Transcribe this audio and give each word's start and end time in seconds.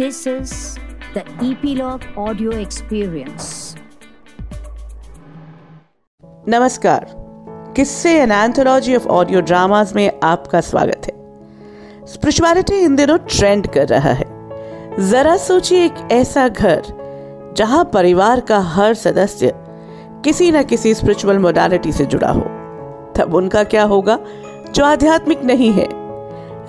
This 0.00 0.18
is 0.26 0.50
the 1.14 1.22
Epilogue 1.42 2.02
Audio 2.18 2.50
Experience. 2.50 3.44
नमस्कार। 6.48 7.06
किस्से 7.76 8.20
an 8.20 8.32
anthology 8.32 8.96
of 8.96 9.06
audio 9.06 9.40
dramas 9.40 9.94
में 9.94 10.20
आपका 10.22 10.60
स्वागत 10.60 11.02
है। 11.04 11.12
स्पिरिचुअलिटी 12.06 12.74
इन 12.74 12.96
दिनों 12.96 13.18
ट्रेंड 13.18 13.66
कर 13.66 13.88
रहा 13.88 14.12
है। 14.12 14.24
जरा 15.10 15.36
सोचिए 15.36 15.84
एक 15.84 15.94
ऐसा 16.12 16.48
घर, 16.48 16.82
जहाँ 17.56 17.90
परिवार 17.94 18.40
का 18.40 18.58
हर 18.58 18.94
सदस्य 18.94 19.52
किसी 20.24 20.52
न 20.52 20.62
किसी 20.62 20.94
स्पिरिचुअल 20.94 21.38
मोडालिटी 21.38 21.92
से 21.92 22.06
जुड़ा 22.06 22.28
हो। 22.28 22.42
तब 23.16 23.34
उनका 23.34 23.64
क्या 23.64 23.84
होगा, 23.84 24.18
जो 24.74 24.84
आध्यात्मिक 24.84 25.42
नहीं 25.42 25.72
है? 25.72 25.88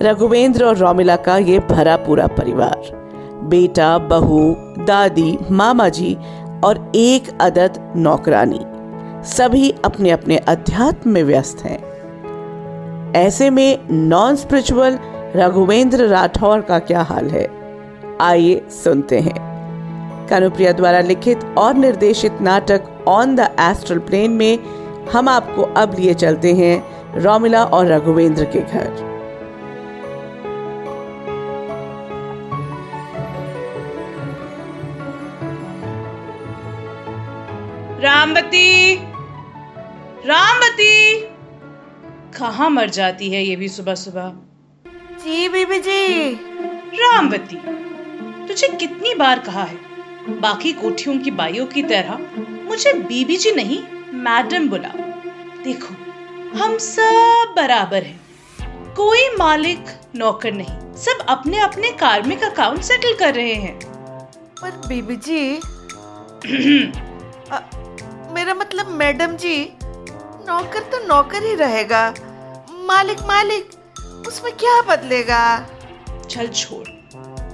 रघुवेंद्र 0.02 0.64
और 0.64 0.76
रोमिला 0.76 1.16
का 1.16 1.36
ये 1.36 1.58
भरा 1.58 1.96
पूरा 1.96 2.26
परिवार। 2.26 2.97
बेटा, 3.48 3.98
बहू, 3.98 4.54
दादी 4.84 5.38
मामा 5.50 5.88
जी 5.88 6.16
और 6.64 6.92
एक 6.94 7.38
अदद 7.40 7.92
नौकरानी। 7.96 8.60
सभी 9.28 9.74
अपने 9.84 10.10
अपने 10.10 10.36
अध्यात्म 10.36 11.10
में 11.10 11.22
व्यस्त 11.22 11.64
हैं। 11.64 11.88
ऐसे 13.12 13.50
में 13.50 13.78
नॉन 13.90 14.36
स्पिरिचुअल 14.36 14.98
रघुवेंद्र 15.36 16.06
राठौर 16.06 16.60
का 16.60 16.78
क्या 16.78 17.00
हाल 17.00 17.26
है? 17.26 17.48
आइए 18.20 18.66
सुनते 18.70 19.18
हैं। 19.18 19.48
कानुप्रिया 20.28 20.72
द्वारा 20.72 21.00
लिखित 21.00 21.40
और 21.58 21.74
निर्देशित 21.74 22.38
नाटक 22.40 22.82
ऑन 23.08 23.36
द 23.36 23.40
एस्ट्रल 23.40 23.98
प्लेन 23.98 24.30
में 24.30 24.58
हम 25.12 25.28
आपको 25.28 25.62
अब 25.62 25.96
लिए 25.98 26.14
चलते 26.14 26.52
हैं 26.52 26.84
रोमिला 27.20 27.64
और 27.64 27.86
रघुवेंद्र 27.86 28.44
के 28.44 28.60
घर। 28.60 29.07
रामवती 38.28 38.94
रामवती 40.26 41.20
कहाँ 42.38 42.68
मर 42.70 42.90
जाती 42.90 43.30
है 43.30 43.42
ये 43.44 43.54
भी 43.56 43.68
सुबह 43.68 43.94
सुबह? 43.94 44.28
जी 45.24 45.48
बीबी 45.48 45.78
जी। 45.78 46.34
रामवती 46.94 47.56
तुझे 48.48 48.68
कितनी 48.68 49.14
बार 49.14 49.38
कहा 49.38 49.62
है? 49.62 49.78
बाकी 50.40 50.72
कोठियों 50.72 51.18
की 51.18 51.30
बाइयों 51.30 51.66
की 51.66 51.82
तरह 51.82 52.18
मुझे 52.68 52.92
बीबी 52.92 53.36
जी 53.36 53.52
नहीं 53.52 53.78
मैडम 54.20 54.68
बुला। 54.68 54.92
देखो 55.64 55.94
हम 56.58 56.76
सब 56.78 57.54
बराबर 57.56 58.02
हैं। 58.02 58.94
कोई 58.94 59.28
मालिक 59.38 59.98
नौकर 60.16 60.52
नहीं 60.52 60.94
सब 60.98 61.26
अपने 61.28 61.58
अपने 61.60 61.90
कार्मिक 61.96 62.44
अकाउंट 62.44 62.82
सेटल 62.82 63.16
कर 63.16 63.34
रहे 63.34 63.54
हैं। 63.54 63.78
पर 64.62 64.70
बीबी 64.88 65.16
जी 65.16 65.60
मेरा 68.48 68.60
मतलब 68.60 68.90
मैडम 68.96 69.32
जी 69.36 69.56
नौकर 70.46 70.82
तो 70.92 70.98
नौकर 71.06 71.44
ही 71.44 71.54
रहेगा। 71.54 72.02
मालिक 72.86 73.18
मालिक 73.28 74.26
उसमें 74.28 74.52
क्या 74.52 74.80
बदलेगा? 74.82 75.40
चल 76.30 76.46
छोड़ 76.48 76.86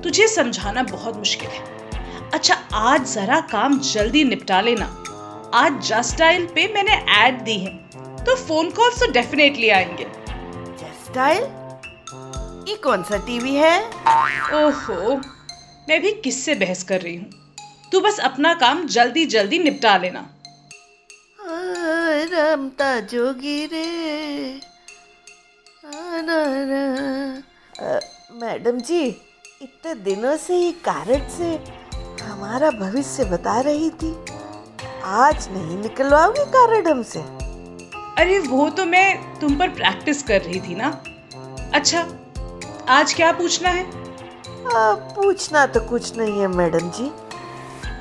तुझे 0.03 0.29
समझाना 0.29 0.83
बहुत 0.83 1.17
मुश्किल 1.17 1.49
है। 1.49 2.31
अच्छा 2.31 2.55
आज 2.81 3.15
जरा 3.15 3.41
काम 3.53 3.79
जल्दी 3.83 4.23
निपटा 4.25 4.61
लेना। 4.61 4.87
आज 5.55 5.81
जस्ट 5.89 6.19
डायल 6.19 6.47
पे 6.55 6.67
मैंने 6.75 6.95
ऐड 7.17 7.41
दी 7.45 7.59
है 7.59 7.75
तो 8.25 8.37
फ़ोन 8.37 8.71
कॉल्स 8.71 9.01
तो 9.01 9.11
डेफिनेटली 9.13 9.71
आएँगे। 9.71 10.07
स्टाइल 11.07 11.43
ये 12.69 12.77
कौन 12.85 13.03
सा 13.03 13.17
टीवी 13.27 13.55
है? 13.55 13.79
ओहो 14.61 15.17
मैं 15.89 16.01
भी 16.03 16.13
किससे 16.21 16.55
बहस 16.55 16.83
कर 16.85 17.01
रही 17.01 17.17
हूँ? 17.17 17.31
तू 17.93 18.01
बस 18.01 18.21
अपना 18.23 18.55
काम 18.55 18.87
जल्दी 18.89 19.27
जल्दी 19.27 19.59
निपटा 19.59 19.97
लेना। 19.97 20.27
रमता 22.33 22.99
जोगी 23.01 23.65
रे 23.67 24.61
आ, 25.87 26.21
ना, 26.21 26.39
ना। 26.65 26.83
मैडम 28.41 28.79
जी 28.81 29.01
इतने 29.63 29.95
दिनों 29.95 30.37
से 30.37 30.57
ये 30.57 30.71
कारड 30.85 31.29
से 31.29 31.55
हमारा 32.23 32.71
भविष्य 32.71 33.25
बता 33.25 33.61
रही 33.61 33.91
थी। 34.03 34.15
आज 35.05 35.49
नहीं 35.51 35.79
निकलवाओगे 35.79 36.45
कारड 36.45 36.89
हमसे? 36.89 37.21
अरे 38.19 38.39
वो 38.39 38.69
तो 38.71 38.85
मैं 38.85 39.39
तुम 39.41 39.57
पर 39.59 39.69
प्रैक्टिस 39.69 40.23
कर 40.23 40.41
रही 40.41 40.61
थी 40.61 40.75
ना। 40.75 40.89
अच्छा 41.75 42.07
आज 42.89 43.15
क्या 43.15 43.33
पूछना 43.33 43.69
है? 43.69 43.85
आ, 43.85 44.93
पूछना 45.17 45.67
तो 45.67 45.81
कुछ 45.81 46.17
नहीं 46.17 46.41
है 46.41 46.47
मैडम 46.47 46.91
जी। 46.91 47.11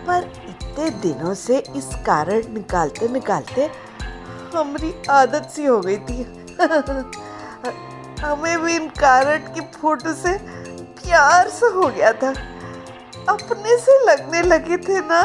पर 0.07 0.31
इतने 0.49 0.89
दिनों 1.01 1.33
से 1.33 1.57
इस 1.75 1.89
कारड 2.05 2.53
निकालते 2.53 3.07
निकालते 3.07 3.69
हमारी 4.55 4.93
आदत 5.09 5.49
सी 5.51 5.65
हो 5.65 5.79
गई 5.79 5.97
थी। 5.97 6.21
हमें 8.21 8.59
भी 8.61 8.75
इन 8.75 8.87
कारड 8.99 9.53
की 9.53 9.61
फ़ोटो 9.73 10.13
से 10.13 10.37
प्यार 10.99 11.49
सा 11.49 11.67
हो 11.67 11.87
गया 11.87 12.11
था। 12.13 12.29
अपने 13.29 13.77
से 13.77 13.99
लगने 14.05 14.41
लगे 14.41 14.77
थे 14.77 14.99
ना। 15.01 15.21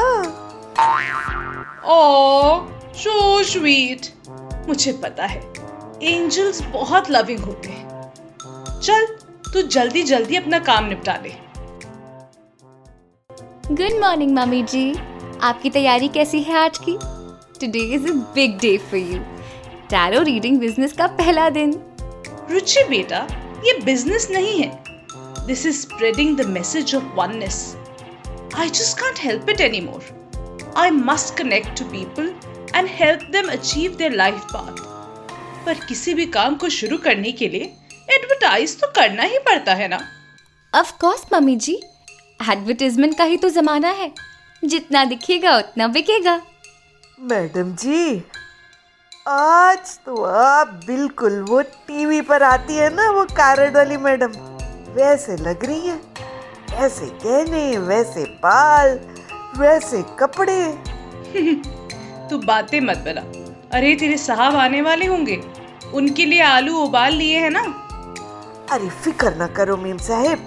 ओ 1.85 2.67
सो 2.95 3.43
स्वीट 3.43 4.07
मुझे 4.67 4.91
पता 4.93 5.25
है 5.25 5.41
एंजल्स 6.03 6.61
बहुत 6.73 7.09
लविंग 7.11 7.39
होते 7.39 7.69
हैं। 7.69 8.11
चल 8.81 9.05
तू 9.53 9.61
जल्दी 9.67 10.03
जल्दी 10.03 10.35
अपना 10.35 10.59
काम 10.59 10.85
निपटा 10.85 11.13
ले। 11.23 11.33
Good 13.71 13.99
morning 14.01 14.37
mummy 14.37 14.61
ji. 14.63 14.91
आपकी 15.41 15.69
तैयारी 15.69 16.07
कैसी 16.07 16.41
है 16.43 16.57
आज 16.59 16.77
की? 16.77 16.97
Today 17.61 17.79
is 17.95 18.07
a 18.07 18.13
big 18.35 18.57
day 18.59 18.77
for 18.77 18.99
you 18.99 19.19
tarot 19.89 20.21
reading 20.23 20.59
business 20.59 20.93
का 20.93 21.07
पहला 21.17 21.49
दिन। 21.49 21.73
रुचि 22.51 22.83
बेटा 22.89 23.25
ये 23.65 23.79
बिज़नेस 23.85 24.27
नहीं 24.31 24.59
है। 24.59 24.71
This 25.47 25.65
is 25.65 25.79
spreading 25.79 26.35
the 26.37 26.45
message 26.47 26.95
of 26.95 27.03
oneness 27.15 27.57
I 28.55 28.69
just 28.69 28.99
can't 28.99 29.19
help 29.19 29.49
it 29.49 29.61
any 29.61 29.81
more 29.81 30.73
I 30.77 30.91
must 30.91 31.35
connect 31.37 31.77
to 31.79 31.85
people 31.85 32.33
and 32.75 32.87
help 32.91 33.27
them 33.31 33.49
achieve 33.51 33.95
their 33.95 34.11
life 34.13 34.45
path 34.53 34.87
पर 35.65 35.85
किसी 35.87 36.13
भी 36.13 36.25
काम 36.33 36.55
को 36.55 36.69
शुरू 36.69 36.97
करने 36.97 37.31
के 37.31 37.47
लिए 37.49 37.73
एडवर्टाइज 38.11 38.79
तो 38.79 38.87
करना 38.95 39.23
ही 39.23 39.39
पड़ता 39.39 39.73
है 39.73 39.87
ना। 39.87 39.99
Of 40.73 40.91
course 41.01 41.25
mummy 41.33 41.55
ji. 41.55 41.73
Advertisement 42.41 43.17
का 43.17 43.23
ही 43.23 43.37
तो 43.37 43.49
जमाना 43.49 43.89
है। 43.91 44.11
जितना 44.63 45.03
दिखेगा 45.05 45.57
उतना 45.57 45.87
बिकेगा। 45.87 46.35
मैडम 47.19 47.71
जी 47.71 48.23
आज 49.27 49.97
तो 50.05 50.23
आप 50.23 50.67
बिल्कुल 50.87 51.41
वो 51.41 51.61
टीवी 51.61 52.21
पर 52.21 52.43
आती 52.43 52.75
है 52.75 52.95
ना 52.95 53.09
वो 53.11 53.23
कारड 53.25 53.75
वाली 53.75 53.97
मैडम। 53.97 54.31
वैसे 54.93 55.35
लग 55.35 55.65
रही 55.65 55.87
है 55.87 55.99
ऐसे 56.73 57.05
गहने 57.05 57.77
वैसे 57.77 58.23
बाल 58.23 58.99
वैसे 59.57 60.01
कपड़े। 60.19 60.73
तू 62.29 62.37
बातें 62.37 62.81
मत 62.81 62.97
बना। 62.97 63.21
अरे 63.77 63.95
तेरे 63.95 64.17
साहब 64.17 64.55
आने 64.55 64.81
वाले 64.81 65.05
होंगे। 65.05 65.41
उनके 65.93 66.25
लिए 66.25 66.41
आलू 66.41 66.77
उबाल 66.77 67.13
लिए 67.13 67.39
है 67.39 67.49
ना? 67.49 67.63
अरे 68.71 68.89
फ़िक्र 68.89 69.35
ना 69.35 69.47
करो 69.47 69.77
मीम 69.77 69.97
साहेब। 69.97 70.39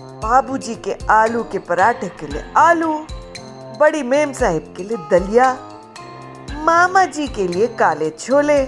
बाबूजी 0.00 0.74
के 0.74 0.98
आलू 1.10 1.42
के 1.42 1.58
पराठे 1.58 2.08
के 2.08 2.26
लिए 2.26 2.44
आलू 2.56 3.06
बड़ी 3.80 4.02
मेम 4.02 4.32
साहिब 4.32 4.74
के 4.76 4.82
लिए 4.82 4.96
दलिया। 5.10 5.71
मामा 6.62 7.04
जी 7.04 7.26
के 7.28 7.46
लिए 7.48 7.66
काले 7.66 8.10
छोले 8.10 8.58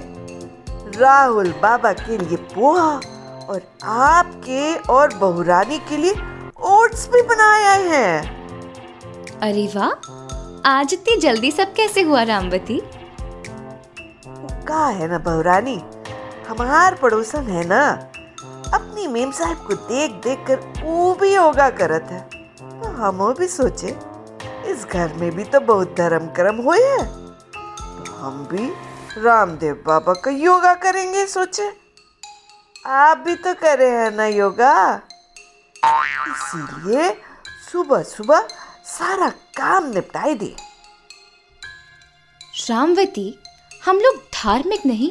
राहुल 0.98 1.50
बाबा 1.62 1.92
के 1.92 2.18
लिए 2.18 2.36
पोहा 2.54 2.90
और 3.48 3.60
आपके 3.84 4.74
और 4.92 5.14
बहुरानी 5.14 5.78
के 5.78 5.96
लिए 5.96 6.12
ओट्स 6.70 7.08
भी 7.08 7.22
बनाए 7.22 7.62
आए 7.64 7.84
हैं। 7.88 8.18
अरे 9.40 9.66
वाह 9.76 9.90
आज 10.68 10.94
इतनी 10.94 11.16
जल्दी 11.16 11.50
सब 11.50 11.74
कैसे 11.74 12.02
हुआ 12.02 12.22
रामवती? 12.22 12.80
कहा 14.68 14.86
है 14.88 15.08
ना 15.08 15.18
बहुरानी? 15.18 15.80
हमार 16.48 16.94
पड़ोसन 16.94 17.50
है 17.50 17.66
ना? 17.66 17.90
अपनी 18.74 19.06
मेम 19.06 19.30
साहब 19.30 19.66
को 19.66 19.74
देख 19.74 20.10
देख 20.24 20.46
कर 20.46 20.82
वो 20.84 21.14
भी 21.14 21.34
योगा 21.34 21.70
करत 21.70 22.08
है। 22.10 22.20
तो 22.60 22.88
हम 22.92 23.32
भी 23.38 23.48
सोचे 23.48 23.96
इस 24.66 24.86
घर 24.92 25.12
में 25.14 25.30
भी 25.36 25.44
तो 25.44 25.60
बहुत 25.60 25.94
धर्म 25.98 26.26
कर्म 26.36 26.62
हुए 26.62 26.78
है। 26.78 27.23
हम 28.24 28.36
भी 28.50 28.66
रामदेव 29.22 29.82
बाबा 29.86 30.12
का 30.14 30.30
योगा 30.30 30.74
करेंगे 30.74 31.26
सोचे। 31.26 31.64
आप 32.86 33.18
भी 33.18 33.34
तो 33.34 33.52
करे 33.54 33.88
हैं 33.90 34.10
ना 34.10 34.26
योगा? 34.26 35.00
इसीलिए 36.28 37.10
सुबह 37.72 38.02
सुबह 38.02 38.46
सारा 38.86 39.28
काम 39.56 39.90
निपटाई 39.90 40.34
दिए 40.34 40.56
रामवती 42.68 43.26
हम 43.84 43.98
लोग 43.98 44.16
धार्मिक 44.34 44.86
नहीं 44.86 45.10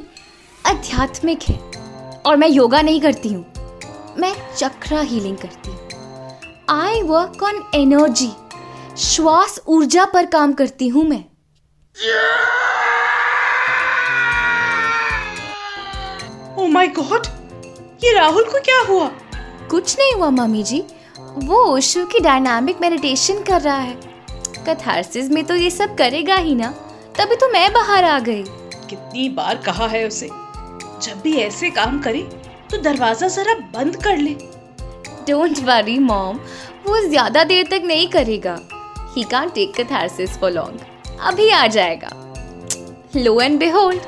आध्यात्मिक 0.65 1.43
है। 1.43 1.57
और 2.21 2.37
मैं 2.37 2.47
योगा 2.47 2.81
नहीं 2.81 3.01
करती 3.01 3.33
हूँ। 3.33 3.45
मैं 4.19 4.33
चक्रा 4.55 5.01
हीलिंग 5.01 5.37
करती 5.37 5.71
हूँ। 5.71 5.79
आई 6.69 7.01
वर्क 7.03 7.43
ऑन 7.43 7.63
एनर्जी 7.75 8.31
श्वास 8.97 9.59
ऊर्जा 9.67 10.05
पर 10.05 10.25
काम 10.25 10.53
करती 10.53 10.87
हूँ 10.87 11.03
मैं। 11.03 11.23
ओ 11.95 12.82
माय 16.73 16.87
गॉड 16.89 17.25
ये 18.03 18.11
राहुल 18.13 18.43
को 18.43 18.59
क्या 18.59 18.79
हुआ? 18.87 19.07
कुछ 19.69 19.95
नहीं 19.97 20.13
हुआ 20.13 20.29
मम्मी 20.29 20.61
जी। 20.63 20.79
वो 21.39 21.57
ओशो 21.65 22.05
की 22.05 22.19
डायनामिक 22.19 22.79
मेडिटेशन 22.81 23.41
कर 23.43 23.61
रहा 23.61 23.77
है। 23.77 23.95
कथारसिस 24.67 25.29
में 25.31 25.43
तो 25.45 25.55
ये 25.55 25.69
सब 25.71 25.95
करेगा 25.95 26.35
ही 26.37 26.55
ना। 26.55 26.69
तभी 27.17 27.35
तो 27.35 27.51
मैं 27.51 27.71
बाहर 27.73 28.03
आ 28.03 28.17
गई। 28.19 28.43
कितनी 28.89 29.27
बार 29.29 29.57
कहा 29.65 29.87
है 29.87 30.05
उसे। 30.07 30.27
जब 30.27 31.21
भी 31.23 31.35
ऐसे 31.37 31.69
काम 31.71 31.99
करे 31.99 32.21
तो 32.71 32.81
दरवाज़ा 32.81 33.27
जरा 33.27 33.53
बंद 33.73 34.01
कर 34.03 34.17
ले। 34.17 34.33
डोंट 35.27 35.59
वरी 35.59 35.97
मॉम 35.99 36.39
वो 36.87 36.99
ज़्यादा 37.01 37.43
देर 37.43 37.67
तक 37.71 37.83
नहीं 37.85 38.07
करेगा। 38.09 38.57
He 39.15 39.23
can't 39.31 39.49
take 39.49 39.73
catharsis 39.75 40.37
for 40.39 40.51
long 40.51 41.19
अभी 41.21 41.49
आ 41.51 41.65
जाएगा। 41.69 42.11
लो 43.15 43.39
एंड 43.41 43.59
बिहोल्ड 43.59 44.01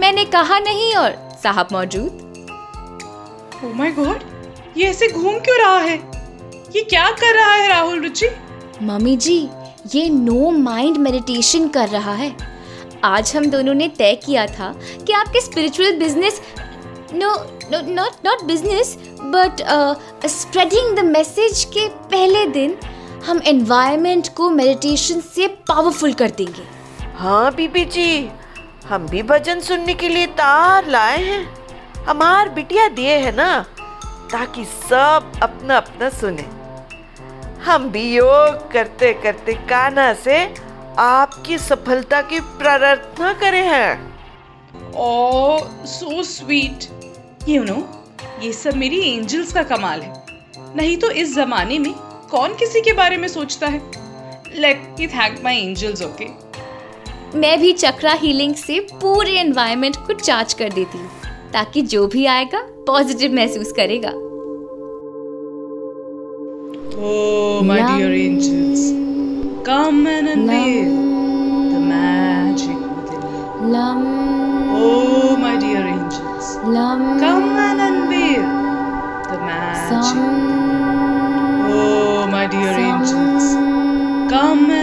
मैंने 0.00 0.24
कहा 0.26 0.58
नहीं 0.60 0.94
और 0.94 1.24
साहब 1.42 1.68
मौजूद? 1.72 2.22
ओ 3.64 3.72
माय 3.74 3.90
गॉड 3.92 4.20
ये 4.76 4.86
ऐसे 4.86 5.08
घूम 5.08 5.38
क्यों 5.38 5.58
रहा 5.58 5.78
है? 5.78 5.96
ये 6.76 6.82
क्या 6.84 7.10
कर 7.12 7.34
रहा 7.34 7.52
है 7.52 7.68
राहुल 7.68 8.02
रुचि? 8.02 8.28
मम्मी 8.82 9.16
जी 9.16 9.38
ये 9.94 10.08
नो 10.10 10.50
माइंड 10.50 10.96
मेडिटेशन 10.98 11.68
कर 11.68 11.88
रहा 11.88 12.12
है। 12.14 12.34
आज 13.04 13.32
हम 13.36 13.46
दोनों 13.46 13.74
ने 13.74 13.88
तय 13.88 14.14
किया 14.24 14.46
था 14.48 14.74
कि 15.06 15.12
आपके 15.12 15.40
spiritual 15.40 15.98
business 15.98 16.40
no 17.14 17.34
no 17.70 17.80
not 17.94 18.26
not 18.26 18.42
business 18.44 18.96
but 19.34 19.62
spreading 20.26 20.96
the 20.96 21.04
message 21.06 21.64
के 21.74 21.86
पहले 22.10 22.46
दिन 22.50 22.76
हम 23.26 23.40
एनवायरनमेंट 23.46 24.28
को 24.36 24.48
मेडिटेशन 24.50 25.20
से 25.34 25.46
पावरफुल 25.68 26.12
कर 26.12 26.30
देंगे। 26.30 26.62
हाँ 27.16 27.54
बीबी 27.54 27.84
जी 27.84 28.28
हम 28.88 29.06
भी 29.08 29.22
भजन 29.22 29.60
सुनने 29.60 29.94
के 29.94 30.08
लिए 30.08 30.26
तार 30.26 30.86
लाए 30.86 31.22
हैं। 31.24 32.04
हमार 32.04 32.48
बिटिया 32.48 32.88
दिए 32.88 33.16
है 33.16 33.34
ना, 33.36 33.48
ताकि 34.32 34.64
सब 34.64 35.32
अपना 35.42 35.76
अपना 35.76 36.08
सुने। 36.10 36.44
हम 37.64 37.88
भी 37.88 38.14
योग 38.14 38.70
करते 38.72 39.12
करते 39.12 39.52
काना 39.68 40.12
से 40.14 40.54
आपकी 40.98 41.58
सफलता 41.58 42.20
की 42.22 42.40
प्रार्थना 42.40 43.32
करे 43.32 43.64
हैं। 43.64 44.14
Oh 44.94 45.58
so 45.86 46.22
sweet 46.22 46.88
you 47.48 47.64
know 47.64 47.76
ये 48.42 48.52
सब 48.52 48.74
मेरी 48.74 49.00
एंजल्स 49.16 49.52
का 49.52 49.62
कमाल 49.62 50.02
है। 50.02 50.24
नहीं 50.76 50.96
तो 50.96 51.10
इस 51.10 51.34
जमाने 51.36 51.78
में 51.78 51.92
कौन 52.30 52.54
किसी 52.54 52.80
के 52.80 52.92
बारे 52.92 53.16
में 53.16 53.28
सोचता 53.28 53.66
है? 53.66 53.80
Let 54.54 54.96
me 55.00 55.06
thank 55.06 55.40
my 55.44 55.56
angels 55.56 56.02
okay 56.02 56.24
मैं 57.34 57.58
भी 57.60 57.72
चक्रा 57.72 58.12
हीलिंग 58.12 58.54
से 58.54 58.78
पूरे 58.92 59.32
एनवायरनमेंट 59.38 59.96
को 59.96 60.12
चार्ज 60.12 60.52
कर 60.54 60.72
देती 60.72 60.98
हूँ 60.98 61.10
ताकि 61.52 61.82
जो 61.82 62.06
भी 62.06 62.24
आएगा 62.26 62.60
पॉजिटिव 62.86 63.34
महसूस 63.34 63.72
करेगा। 63.72 64.12
Come 84.30 84.75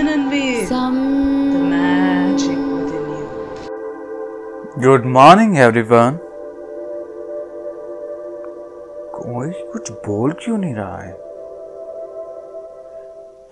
गुड 4.83 5.05
मॉर्निंग 5.05 5.57
एवरीवन 5.57 6.17
कोई 9.13 9.51
कुछ 9.73 9.91
बोल 9.91 10.31
क्यों 10.31 10.57
नहीं 10.57 10.75
रहा 10.75 10.97
है? 10.97 11.11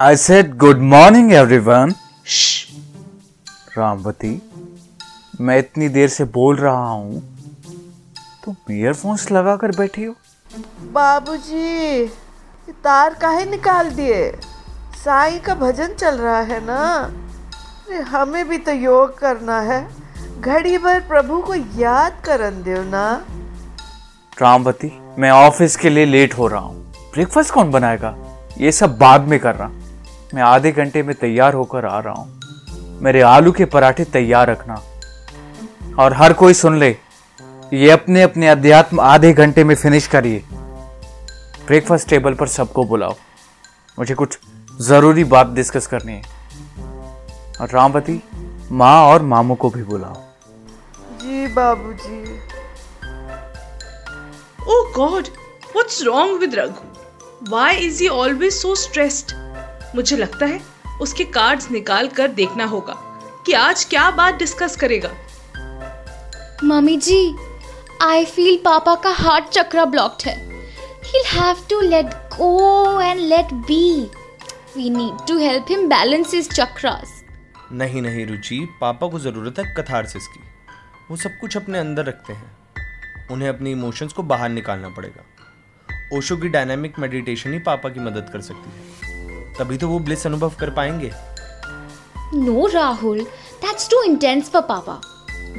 I 0.01 0.15
said 0.15 0.57
good 0.57 0.79
morning 0.93 1.31
everyone. 1.33 1.93
Ramwati 3.77 4.41
मैं 5.41 5.57
इतनी 5.59 5.89
देर 5.89 6.09
से 6.09 6.23
बोल 6.23 6.55
रहा 6.55 6.89
हूँ। 6.89 7.21
तुम 8.45 8.55
ईयरफोन्स 8.71 9.31
लगा 9.31 9.55
कर 9.55 9.75
बैठी 9.77 10.03
हो। 10.03 10.13
बाबूजी 10.91 12.05
तार 12.83 13.13
काहे 13.13 13.45
निकाल 13.45 13.89
दिए? 13.89 14.31
साईं 15.05 15.39
का 15.39 15.55
भजन 15.55 15.93
चल 15.93 16.17
रहा 16.17 16.41
है 16.41 16.59
ना? 16.65 16.83
हमें 18.09 18.47
भी 18.49 18.57
तो 18.57 18.71
योग 18.71 19.17
करना 19.19 19.59
है। 19.61 20.00
घड़ी 20.41 20.77
भर 20.77 20.99
प्रभु 20.99 21.41
को 21.41 21.55
याद 21.55 22.13
करन 22.25 22.51
दो 22.51 22.83
ना। 22.83 23.25
रामवती, 24.41 25.01
मैं 25.17 25.31
ऑफ़िस 25.31 25.75
के 25.75 25.89
लिए 25.89 26.05
लेट 26.05 26.37
हो 26.37 26.47
रहा 26.47 26.59
हूँ। 26.59 26.91
ब्रेकफास्ट 26.93 27.53
कौन 27.53 27.71
बनाएगा? 27.71 28.17
ये 28.57 28.71
सब 28.71 28.97
बाद 28.97 29.21
में 29.21 29.39
कर 29.39 29.55
रहा। 29.55 29.69
मैं 30.33 30.41
आधे 30.41 30.71
घंटे 30.71 31.03
में 31.03 31.15
तैयार 31.15 31.53
होकर 31.53 31.85
आ 31.85 31.99
रहा 31.99 32.13
हूँ। 32.13 32.41
मेरे 33.01 33.21
आलू 33.21 33.51
के 33.51 33.65
पराठे 33.65 34.03
तैयार 34.03 34.49
रखना। 34.49 34.81
और 35.99 36.13
हर 36.13 36.33
कोई 36.33 36.53
सुन 36.53 36.79
ले, 36.79 36.97
ये 37.73 37.91
अपने 37.91 38.21
अपने 38.21 38.47
अध्यात्म 38.47 38.99
आधे 38.99 39.33
घंटे 39.33 39.63
में 39.63 39.75
फिनिश 39.75 40.07
करिए। 40.07 40.43
ब्रेकफास्ट 41.67 42.09
टेबल 42.09 42.33
पर 42.33 42.47
सबको 42.47 42.83
बुलाओ। 42.83 43.15
मुझे 43.99 44.15
कुछ 44.15 44.39
ज़रूरी 44.81 45.23
बात 45.23 45.47
डिस्कस 45.47 45.87
करनी 45.87 46.13
है। 46.13 46.23
और 47.61 47.69
रामवती, 47.69 48.23
माँ 48.71 49.03
और 49.03 49.21
मामू 49.21 49.55
को 49.55 49.69
भी 49.69 49.83
बुलाओ। 49.83 50.30
जी 51.41 51.47
बाबू 51.53 51.91
जी 51.99 52.17
ओ 54.63 54.75
god 54.95 55.27
what's 55.71 56.01
wrong 56.03 56.39
with 56.39 56.55
Raghu 56.55 57.49
why 57.49 57.77
is 57.85 58.01
he 58.03 58.07
always 58.07 58.53
so 58.53 58.73
stressed 58.75 59.31
मुझे 59.95 60.17
लगता 60.17 60.45
है 60.45 60.59
उसके 61.01 61.23
कार्ड्स 61.37 61.69
निकाल 61.71 62.07
कर 62.17 62.27
देखना 62.39 62.65
होगा 62.73 62.95
कि 63.45 63.53
आज 63.53 63.85
क्या 63.85 64.09
बात 64.19 64.35
डिस्कस 64.39 64.75
करेगा। 64.75 65.09
मम्मी 66.63 66.97
जी 67.07 67.35
आई 68.01 68.25
फील 68.27 68.57
पापा 68.65 68.95
का 69.03 69.13
हार्ट 69.21 69.49
चक्र 69.49 69.85
ब्लॉक्ड 69.95 70.27
है। 70.27 70.35
He 71.05 71.23
have 71.27 71.65
to 71.69 71.81
let 71.81 72.13
go 72.37 73.01
and 73.01 73.19
let 73.19 73.53
be 73.71 73.83
we 74.75 74.89
need 74.89 75.27
to 75.27 75.37
help 75.39 75.65
him 75.69 75.87
balance 75.89 76.33
his 76.33 76.53
chakras 76.53 77.19
नहीं 77.73 78.01
नहीं 78.01 78.25
रुचि 78.27 78.65
पापा 78.81 79.07
को 79.07 79.19
ज़रूरत 79.19 79.59
है 79.59 79.73
कथारसिस 79.77 80.27
की। 80.27 80.39
वो 81.11 81.17
सब 81.17 81.31
कुछ 81.41 81.55
अपने 81.57 81.77
अंदर 81.77 82.05
रखते 82.05 82.33
हैं। 82.33 83.27
उन्हें 83.31 83.49
अपने 83.49 83.71
इमोशंस 83.71 84.13
को 84.13 84.23
बाहर 84.23 84.49
निकालना 84.49 84.89
पड़ेगा। 84.89 86.17
ओशो 86.17 86.37
की 86.37 86.49
डायनामिक 86.49 86.99
मेडिटेशन 86.99 87.53
ही 87.53 87.59
पापा 87.59 87.89
की 87.89 87.99
मदद 87.99 88.29
कर 88.33 88.41
सकती 88.41 88.69
है। 88.69 89.53
तभी 89.53 89.77
तो 89.77 89.87
वो 89.87 89.99
ब्लिस 89.99 90.25
अनुभव 90.27 90.53
कर 90.59 90.69
पाएँगे। 90.69 91.11
No, 92.35 92.73
Rahul 92.73 93.19
that's 93.63 93.89
too 93.89 93.99
intense 94.09 94.49
for 94.49 94.63
पापा 94.67 95.01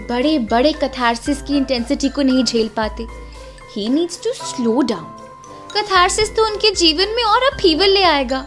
बड़े 0.09 0.39
बड़े 0.39 0.73
कथारसिस 0.73 1.43
की 1.43 1.57
इंटेंसिटी 1.57 2.09
को 2.09 2.23
नहीं 2.23 2.45
झेल 2.45 2.69
पाते। 2.69 3.07
He 3.75 3.89
needs 3.89 4.23
to 4.25 4.33
slow 4.33 4.81
down 4.83 5.05
catharsis 5.77 6.35
तो 6.37 6.47
उनके 6.47 6.71
जीवन 6.75 7.09
में 7.09 7.25
और 7.25 7.43
अपीवल 7.53 7.89
ले 7.89 8.03
आएगा। 8.05 8.47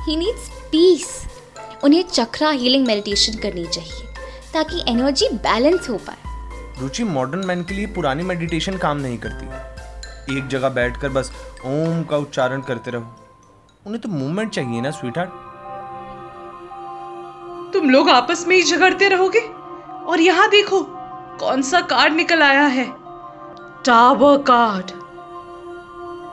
ही 0.00 0.16
नीड्स 0.16 0.50
पीस 0.72 1.06
उन्हें 1.84 2.02
चक्रा 2.02 2.50
हीलिंग 2.50 2.86
मेडिटेशन 2.86 3.38
करनी 3.38 3.66
चाहिए 3.66 4.04
ताकि 4.54 4.82
एनर्जी 4.88 5.28
बैलेंस 5.28 5.88
हो 5.88 5.96
पाए। 5.96 6.31
रुचि 6.82 7.04
मॉडर्न 7.04 7.46
मैन 7.46 7.62
के 7.64 7.74
लिए 7.74 7.86
पुरानी 7.86 8.22
मेडिटेशन 8.22 8.76
काम 8.76 8.96
नहीं 8.96 9.18
करती। 9.18 10.36
एक 10.36 10.46
जगह 10.48 10.68
बैठकर 10.68 11.08
बस 11.08 11.30
ओम 11.66 12.02
का 12.02 12.16
उच्चारण 12.16 12.60
करते 12.60 12.90
रहो। 12.90 13.04
उन्हें 13.86 14.00
तो 14.00 14.08
मूवमेंट 14.08 14.50
चाहिए 14.50 14.80
ना 14.80 14.90
स्वीट 14.90 15.18
हार्ट 15.18 15.30
तुम 17.72 17.90
लोग 17.90 18.08
आपस 18.10 18.44
में 18.48 18.56
ही 18.56 18.62
झगड़ते 18.62 19.08
रहोगे? 19.08 19.40
और 20.06 20.20
यहाँ 20.20 20.48
देखो 20.50 20.80
कौन 21.40 21.62
सा 21.62 21.80
कार्ड 21.80 22.14
निकल 22.14 22.42
आया 22.42 22.64
है? 22.68 22.84
टावर 23.84 24.36
कार्ड 24.42 24.90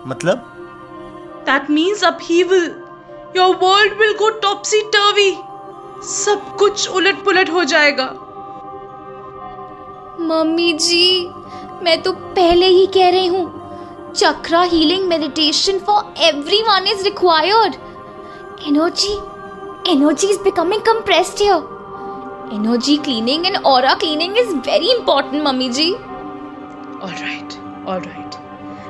मतलब? 0.08 0.38
That 1.46 1.70
means 1.70 2.04
upheaval. 2.04 2.68
Your 3.38 3.56
world 3.56 3.94
will 3.94 4.14
go 4.14 4.30
topsy 4.40 4.82
turvy 4.96 5.32
सब 6.08 6.56
कुछ 6.60 6.90
उलट 6.90 7.24
पुलट 7.26 7.50
हो 7.50 7.64
जाएगा। 7.64 8.06
मम्मी 10.28 10.72
जी 10.74 11.28
मैं 11.84 12.02
तो 12.04 12.12
पहले 12.12 12.68
ही 12.68 12.86
कह 12.94 13.10
रही 13.10 13.28
हूँ 13.28 14.14
chakra 14.16 14.62
healing 14.74 15.08
meditation 15.08 15.80
for 15.88 16.14
everyone 16.64 16.88
is 16.94 17.04
required 17.04 17.76
energy 18.68 19.14
energy 19.92 20.28
is 20.28 20.40
becoming 20.44 20.82
energy 22.52 22.98
cleaning 22.98 23.46
and 23.46 23.58
aura 23.64 23.96
cleaning 23.96 24.36
is 24.36 24.54
very 24.68 24.92
important 24.92 25.44
mummy 25.44 25.68
ji 25.80 25.90
All 27.02 27.12
right, 27.12 27.58
all 27.86 28.02
right. 28.02 28.38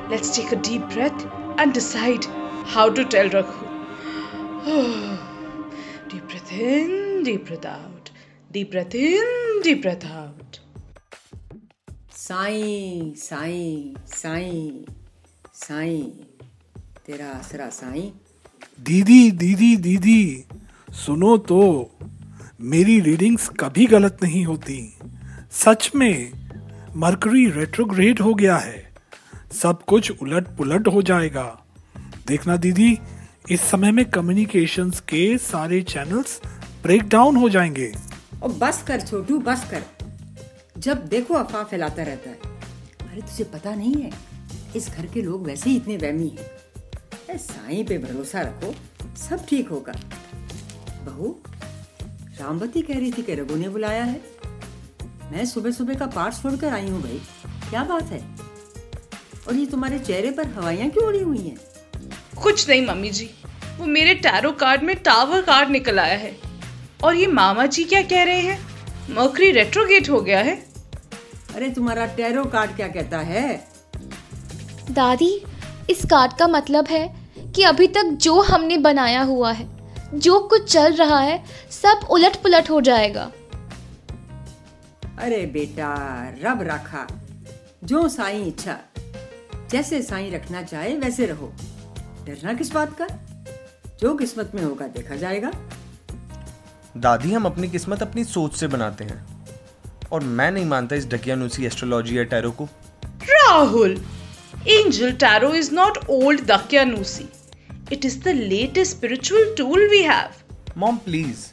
Let's 0.10 0.36
take 0.36 0.52
a 0.52 0.56
deep 0.56 0.90
breath 0.90 1.26
and 1.58 1.74
decide 1.74 2.26
how 2.66 2.90
to 2.90 3.06
tell 3.06 3.30
Raghu. 3.30 3.68
deep 6.10 6.28
breath 6.28 6.52
in, 6.52 7.24
deep 7.24 7.46
breath 7.46 7.66
out. 7.66 8.10
Deep 8.52 8.72
breath 8.72 8.96
in, 8.96 9.62
deep 9.62 9.84
breath 9.84 10.06
out. 10.06 10.29
Sai 12.30 13.14
Sai 13.18 13.94
Sai 14.08 14.94
Sai 15.54 16.04
तेरा 17.08 17.38
आसरा 17.38 17.70
साईं। 17.70 18.12
दीदी 18.84 19.32
दीदी 19.32 19.76
दीदी 19.76 20.46
सुनो 20.92 21.38
तो 21.38 21.92
मेरी 22.62 23.00
readings 23.00 23.50
कभी 23.50 23.86
गलत 23.86 24.18
नहीं 24.24 24.46
होती। 24.46 24.98
सच 25.52 25.92
में 25.96 26.32
मरकरी 26.96 27.50
रेट्रोग्रेड 27.50 28.22
हो 28.22 28.34
गया 28.34 28.58
है। 28.58 28.94
सब 29.52 29.84
कुछ 29.84 30.12
उलट 30.22 30.48
पुलट 30.48 30.88
हो 30.88 31.02
जाएगा। 31.02 31.66
देखना 32.28 32.58
दीदी 32.58 33.00
इस 33.50 33.62
समय 33.62 33.92
में 33.92 34.06
कम्युनिकेशंस 34.06 35.00
के 35.00 35.38
सारे 35.38 35.82
चैनल्स 35.82 36.42
ब्रेक 36.84 37.04
डाउन 37.04 37.36
हो 37.36 37.50
जाएँगे। 37.50 37.94
और 38.44 38.50
बस 38.50 38.84
कर 38.88 39.02
छोटू 39.02 39.40
बस 39.40 39.70
कर। 39.72 39.99
जब 40.80 41.06
देखो 41.06 41.34
अफवाह 41.34 41.64
फैलाता 41.64 42.04
रहता 42.04 42.30
है। 42.30 42.36
अरे 43.10 43.22
तुझे 43.22 43.44
पता 43.44 43.76
नहीं 43.76 43.94
है, 43.94 44.12
इस 44.76 44.90
घर 44.90 45.06
के 45.06 45.22
लोग 45.22 45.46
वैसे 45.48 45.70
ही 45.70 45.76
इतने 45.76 45.98
वहमी 45.98 46.28
हैं। 46.30 47.38
साईं 47.38 47.86
पे 47.86 47.98
भरोसा 47.98 48.42
रखो, 48.42 48.76
सब 49.18 49.46
ठीक 49.46 49.70
होगा। 49.70 49.94
बहू, 51.06 51.40
रामवती 52.40 52.82
कह 52.82 52.94
रही 52.94 53.12
थी 53.12 53.22
कि 53.22 53.36
रघु 53.36 53.56
ने 53.56 53.70
बुलाया 53.70 54.04
है। 54.04 54.22
मैं 55.32 55.46
सुबह 55.46 55.72
सुबह 55.72 55.94
का 55.94 56.06
पाठ 56.06 56.42
छोड़कर 56.42 56.74
आई 56.74 56.88
हूँ 56.88 57.02
भाई, 57.02 57.22
क्या 57.70 57.84
बात 57.84 58.04
है? 58.04 58.36
और 59.48 59.56
ये 59.56 59.66
तुम्हारे 59.66 60.00
चेहरे 60.00 60.32
पर 60.32 60.48
हवाइयाँ 60.48 60.90
क्यों 60.90 61.06
उड़ी 61.06 61.24
हुई 61.24 61.38
हैं? 61.38 61.58
कुछ 62.44 62.70
नहीं, 62.70 62.88
मम्मी 62.88 63.10
जी। 63.10 63.30
वो 63.78 63.86
मेरे 63.86 64.16
टैरो 64.16 64.52
कार्ड 64.52 64.84
में 64.84 64.96
टावर 64.96 65.42
कार्ड 65.42 65.70
निकल 65.70 66.00
आया 66.00 66.18
है। 66.18 66.38
और 67.04 67.16
ये 67.16 67.28
मामा 67.28 67.66
जी 67.66 67.84
क्या 67.84 68.02
कह 68.02 68.24
रहे 68.24 68.42
हैं? 68.42 68.70
मर्करी 69.10 69.52
रेट्रोगेट 69.52 70.10
हो 70.10 70.22
गया 70.22 70.40
है। 70.40 70.69
अरे 71.60 71.70
तुम्हारा 71.70 72.06
टैरो 72.06 72.44
कार्ड 72.46 72.76
क्या 72.76 72.88
कहता 72.88 73.18
है? 73.20 73.68
दादी 74.92 75.46
इस 75.90 76.06
कार्ड 76.06 76.34
का 76.34 76.48
मतलब 76.48 76.88
है 76.88 77.16
कि 77.56 77.64
अभी 77.64 77.88
तक 77.88 78.04
जो 78.04 78.42
हमने 78.42 78.78
बनाया 78.78 79.22
हुआ 79.22 79.52
है 79.52 79.68
जो 80.14 80.40
कुछ 80.40 80.72
चल 80.74 80.94
रहा 80.94 81.20
है 81.20 81.44
सब 81.72 82.08
उलट 82.12 82.36
पुलट 82.36 82.70
हो 82.70 82.82
जाएगा। 82.82 83.32
अरे 85.20 85.46
बेटा 85.46 85.94
रब 86.44 86.62
रखा। 86.62 87.08
जो 87.84 88.08
साईं 88.10 88.46
इच्छा 88.46 88.78
जैसे 89.72 90.02
साईं 90.02 90.32
रखना 90.32 90.62
चाहे 90.64 90.96
वैसे 90.98 91.26
रहो। 91.26 91.54
डरना 92.26 92.54
किस 92.54 92.72
बात 92.72 92.96
का? 93.02 93.08
जो 94.02 94.16
किस्मत 94.16 94.52
में 94.56 94.64
होगा 94.64 94.88
देखा 94.88 95.16
जाएगा। 95.16 95.52
दादी 96.98 97.34
हम 97.34 97.46
अपनी 97.46 97.70
किस्मत 97.70 98.02
अपनी 98.02 98.24
सोच 98.24 98.56
से 98.56 98.68
बनाते 98.68 99.04
हैं। 99.04 99.39
और 100.12 100.24
मैं 100.24 100.52
नहीं 100.52 100.66
मानता 100.66 100.96
इस 100.96 101.08
ढकियानुसी 101.10 101.66
एस्ट्रोलॉजी 101.66 102.18
या 102.18 102.24
टैरो 102.34 102.52
को। 102.52 102.68
Rahul, 103.30 103.94
Angel 104.70 105.14
Tarot 105.24 105.56
is 105.56 105.72
not 105.72 105.98
old 106.10 106.42
Dakyanusi. 106.48 107.28
It 107.92 108.06
is 108.06 108.20
the 108.20 108.34
latest 108.34 108.98
spiritual 108.98 109.46
tool 109.60 109.86
we 109.94 110.02
have. 110.04 110.32
Mom 110.78 110.98
please 111.06 111.48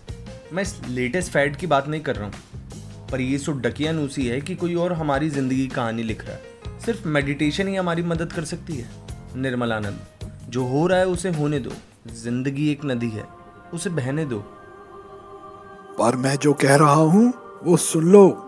मैं 0.52 0.62
इस 0.62 0.74
लेटेस्ट 0.88 1.32
फैड 1.32 1.56
की 1.56 1.66
बात 1.66 1.88
नहीं 1.88 2.00
कर 2.00 2.16
रहा 2.16 2.26
हूँ। 2.26 3.08
पर 3.10 3.20
ये 3.20 3.38
सो 3.38 3.52
डकियानुसी 3.52 4.26
है 4.26 4.40
कि 4.40 4.54
कोई 4.54 4.74
और 4.74 4.92
हमारी 4.92 5.30
ज़िंदगी 5.30 5.66
कहानी 5.68 6.02
लिख 6.02 6.24
रहा 6.24 6.34
है। 6.34 6.80
सिर्फ़ 6.84 7.06
मेडिटेशन 7.08 7.68
ही 7.68 7.74
हमारी 7.76 8.02
मदद 8.02 8.32
कर 8.32 8.44
सकती 8.44 8.76
है 8.76 8.88
निर्मल 9.36 9.72
आनंद। 9.72 10.30
जो 10.48 10.64
हो 10.64 10.86
रहा 10.86 10.98
है 10.98 11.06
उसे 11.06 11.30
होने 11.32 11.58
दो। 11.60 11.72
ज़िंदगी 12.14 12.70
एक 12.72 12.84
नदी 12.84 13.08
है 13.10 13.24
उसे 13.74 13.90
बहने 13.90 14.24
दो। 14.24 14.38
पर 15.98 16.16
मैं 16.16 16.36
जो 16.36 16.52
कह 16.52 16.76
रहा 16.76 16.92
हूँ 16.92 17.32
वो 17.64 17.76
सुन 17.76 18.12
लो। 18.12 18.45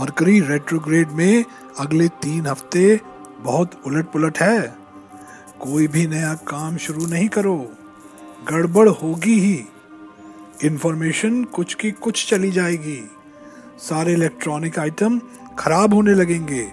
मरकरी 0.00 0.40
रेट्रोग्रेड 0.40 1.08
में 1.08 1.44
अगले 1.78 2.08
तीन 2.08 2.46
हफ़्ते 2.46 3.00
बहुत 3.40 3.82
उलट 3.86 4.06
पुलट 4.06 4.38
है। 4.38 4.76
कोई 5.60 5.88
भी 5.88 6.06
नया 6.06 6.34
काम 6.34 6.76
शुरू 6.76 7.06
नहीं 7.06 7.28
करो। 7.28 7.56
गड़बड़ 8.50 8.88
होगी 8.88 9.38
ही। 9.40 9.64
इंफॉर्मेशन 10.64 11.44
कुछ 11.44 11.74
की 11.74 11.90
कुछ 11.90 12.30
चली 12.30 12.50
जाएगी। 12.50 13.10
सारे 13.78 14.12
इलेक्ट्रॉनिक 14.12 14.78
आइटम 14.78 15.20
खराब 15.58 15.94
होने 15.94 16.14
लगेंगे 16.14 16.72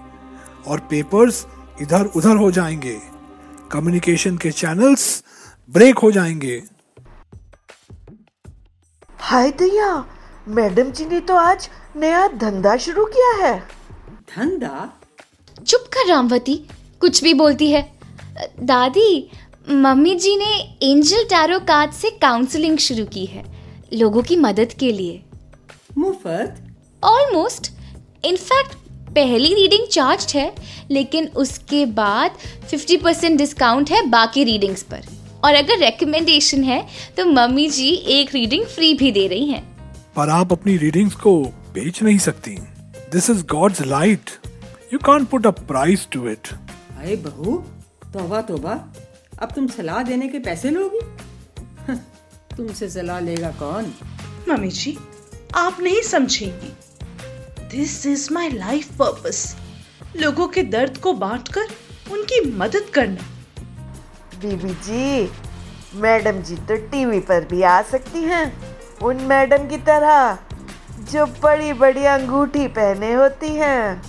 और 0.68 0.80
पेपर्स 0.80 1.48
इधर 1.82 2.06
उधर 2.06 2.36
हो 2.36 2.52
जाएँगे। 2.52 3.00
कम्युनिकेशन 3.72 4.38
के 4.38 4.52
चैनल्स 4.52 5.24
ब्रेक 5.70 6.00
हो 6.00 6.12
जाएँगे। 6.12 6.64
हाय 9.20 9.52
दैया, 9.52 10.06
मैडम 10.48 10.92
जी 10.92 11.06
ने 11.06 11.20
तो 11.20 11.36
आज 11.36 11.70
नया 11.96 12.28
धंधा 12.28 12.76
शुरू 12.78 13.06
किया 13.06 13.32
है। 13.38 13.58
धंधा? 14.30 14.90
चुप 15.68 15.86
कर 15.94 16.08
रामवती 16.10 16.56
कुछ 17.02 17.24
भी 17.24 17.34
बोलती 17.34 17.70
है। 17.72 17.82
दादी 18.60 19.30
मम्मी 19.70 20.16
जी 20.16 20.36
ने 20.36 20.54
एंजल 20.84 21.24
टैरो 21.24 21.60
कार्ड 21.60 21.92
से 21.92 22.10
काउंसलिंग 22.22 22.78
शुरू 22.78 23.06
की 23.06 23.26
है 23.26 23.44
लोगों 23.94 24.24
की 24.24 24.36
मदद 24.38 24.74
के 24.74 24.92
लिए। 24.92 25.22
मुफ़्त? 25.98 26.56
ऑलमोस्ट 27.04 27.72
इनफैक्ट 28.26 28.76
पहली 29.16 29.54
रीडिंग 29.54 29.88
चार्ज 29.88 30.34
है 30.36 30.54
लेकिन 30.92 31.28
उसके 31.36 31.86
बाद 31.94 32.38
50 32.70 32.98
परसेंट 32.98 33.38
डिस्काउंट 33.38 33.92
है 33.92 34.06
बाकी 34.10 34.44
रीडिंग्स 34.44 34.84
पर। 34.84 35.06
और 35.44 35.56
अगर 35.56 35.80
रिकमेंडेशन 35.80 36.64
है 36.64 36.86
तो 37.18 37.26
मम्मी 37.28 37.70
जी 37.70 37.90
एक 38.12 38.36
रीडिंग 38.36 38.66
फ्री 38.66 38.94
भी 38.94 39.12
दे 39.12 39.28
रही 39.28 39.46
हैं। 39.46 39.64
पर 40.16 40.30
आप 40.30 40.52
अपनी 40.52 40.78
रीडिंग्स 40.78 41.16
को 41.16 41.42
बेच 41.74 42.02
नहीं 42.04 42.18
सकती। 42.20 42.56
This 43.12 43.30
is 43.30 43.44
God's 43.48 43.82
light 43.82 44.30
you 44.94 45.00
can't 45.00 45.28
put 45.30 45.48
a 45.48 45.52
price 45.68 46.08
to 46.12 46.28
it 46.30 46.48
अरे 46.48 47.16
बहू 47.26 47.58
तोबा 48.14 48.42
तोबा 48.42 48.74
अब 49.42 49.52
तुम 49.56 49.68
सलाह 49.68 50.02
देने 50.04 50.28
के 50.28 50.40
पैसे 50.40 50.70
लोगी? 50.70 51.00
तुमसे 52.58 52.90
सलाह 52.90 53.20
लेगा 53.20 53.52
कौन? 53.60 53.94
मम्मी 54.50 54.70
जी 54.70 54.98
आप 55.56 55.80
नहीं 55.82 56.02
समझेंगी। 56.02 56.74
This 57.72 58.06
is 58.06 58.28
my 58.34 58.50
life 58.50 58.92
purpose 58.98 59.56
लोगों 60.16 60.48
के 60.48 60.64
दर्द 60.64 60.98
को 60.98 61.14
बांटकर 61.14 61.68
उनकी 62.12 62.40
मदद 62.52 62.90
करना। 62.94 63.28
बीबी 64.42 64.74
जी 64.86 65.30
मैडम 66.02 66.42
जी 66.42 66.56
तो 66.58 66.76
टीवी 66.88 67.20
पर 67.22 67.46
भी 67.46 67.62
आ 67.62 67.82
सकती 67.82 68.24
हैं। 68.24 68.46
उन 69.04 69.22
मैडम 69.26 69.68
की 69.68 69.78
तरह। 69.88 70.38
जो 71.12 71.26
बड़ी 71.26 71.74
बड़ी 71.74 72.04
अंगूठी 72.06 72.68
पहने 72.68 73.14
होती 73.14 73.48
हैं। 73.48 74.02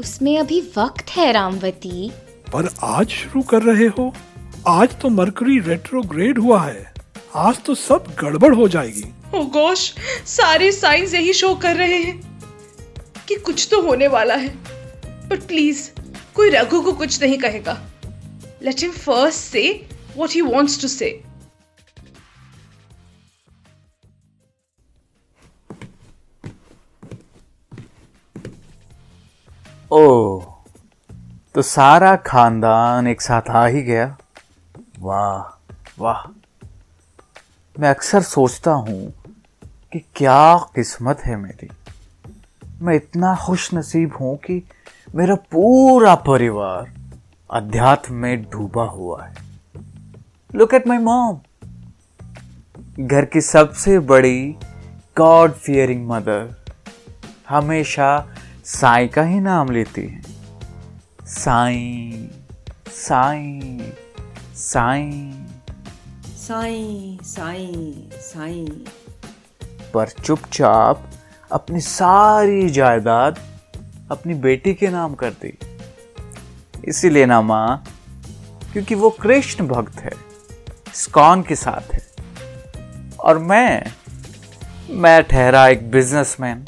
उसमें 0.00 0.38
अभी 0.38 0.60
वक्त 0.78 1.10
है 1.10 1.32
रामवती। 1.32 2.10
पर 2.52 2.74
आज 2.82 3.08
शुरू 3.08 3.42
कर 3.42 3.62
रहे 3.62 3.86
हो? 3.86 4.14
आज 4.68 5.00
तो 5.00 5.08
मरकरी 5.08 5.58
रेट्रोग्रेड 5.58 6.38
हुआ 6.38 6.62
है। 6.62 6.94
आज 7.34 7.64
तो 7.64 7.74
सब 7.74 8.04
गड़बड़ 8.20 8.54
हो 8.54 8.68
जाएगी। 8.68 9.04
ओ 9.34 9.42
गॉश 9.42 9.94
सारे 10.26 10.72
साइंस 10.72 11.14
यही 11.14 11.32
शो 11.32 11.54
कर 11.54 11.76
रहे 11.76 11.98
हैं 11.98 12.40
कि 13.28 13.34
कुछ 13.34 13.68
तो 13.70 13.82
होने 13.82 14.08
वाला 14.08 14.34
है। 14.34 14.48
बट 15.28 15.46
प्लीज़ 15.46 15.90
कोई 16.34 16.50
रघु 16.50 16.80
को 16.80 16.92
कुछ 16.92 17.22
नहीं 17.22 17.38
कहेगा। 17.38 17.80
Let 18.62 18.80
him 18.80 18.90
first 18.90 19.38
say 19.38 19.88
what 20.16 20.30
he 20.30 20.40
wants 20.40 20.82
to 20.82 20.88
say 20.88 21.22
oh 29.92 30.44
तो 31.54 31.62
सारा 31.62 32.16
खानदान 32.16 33.06
एक 33.06 33.22
साथ 33.22 33.48
आ 33.50 33.64
ही 33.66 33.82
गया। 33.82 34.04
वाह 35.00 36.02
वाह। 36.02 36.20
मैं 37.76 37.90
अक्सर 37.90 38.22
सोचता 38.22 38.72
हूँ 38.72 39.12
कि 39.92 39.98
क्या 40.16 40.56
किस्मत 40.74 41.20
है 41.20 41.36
मेरी। 41.36 41.68
मैं 42.82 42.94
इतना 42.94 43.34
खुश 43.36 43.68
नसीब 43.74 44.14
हूँ 44.20 44.36
कि 44.36 44.62
मेरा 45.14 45.34
पूरा 45.34 46.14
परिवार 46.14 46.92
अध्यात्म 47.50 48.14
में 48.14 48.42
डूबा 48.42 48.84
हुआ 48.84 49.24
है। 49.24 49.34
लुक 50.54 50.74
एट 50.74 50.86
माई 50.86 50.98
मॉम 50.98 51.40
घर 53.06 53.24
की 53.24 53.40
सबसे 53.40 53.98
बड़ी 53.98 54.56
गॉड 55.18 55.52
फियरिंग 55.52 56.08
मदर 56.08 56.54
हमेशा 57.48 58.36
साई 58.70 59.06
का 59.06 59.22
ही 59.22 59.40
नाम 59.40 59.70
लेती 59.70 60.00
है। 60.00 60.22
साई 61.26 62.30
साई 62.88 63.60
साई। 64.54 65.32
साई 66.38 67.18
साई 67.22 68.08
साईं। 68.12 68.66
पर 69.94 70.08
चुपचाप 70.08 71.10
अपनी 71.52 71.80
सारी 71.80 72.70
जायदाद 72.70 73.38
अपनी 74.10 74.34
बेटी 74.34 74.74
के 74.74 74.88
नाम 74.88 75.14
कर 75.14 75.30
दी। 75.30 75.58
इसीलिए 76.84 77.26
ना 77.26 77.42
माँ 77.42 77.84
क्योंकि 78.72 78.94
वो 78.94 79.10
कृष्ण 79.10 79.66
भक्त 79.66 79.98
है 79.98 80.12
स्कॉन 80.94 81.42
के 81.42 81.56
साथ 81.56 81.94
है। 81.94 82.06
और 83.20 83.38
मैं 83.38 83.86
मैं 84.90 85.22
ठहरा 85.22 85.68
एक 85.68 85.90
बिजनेसमैन 85.90 86.64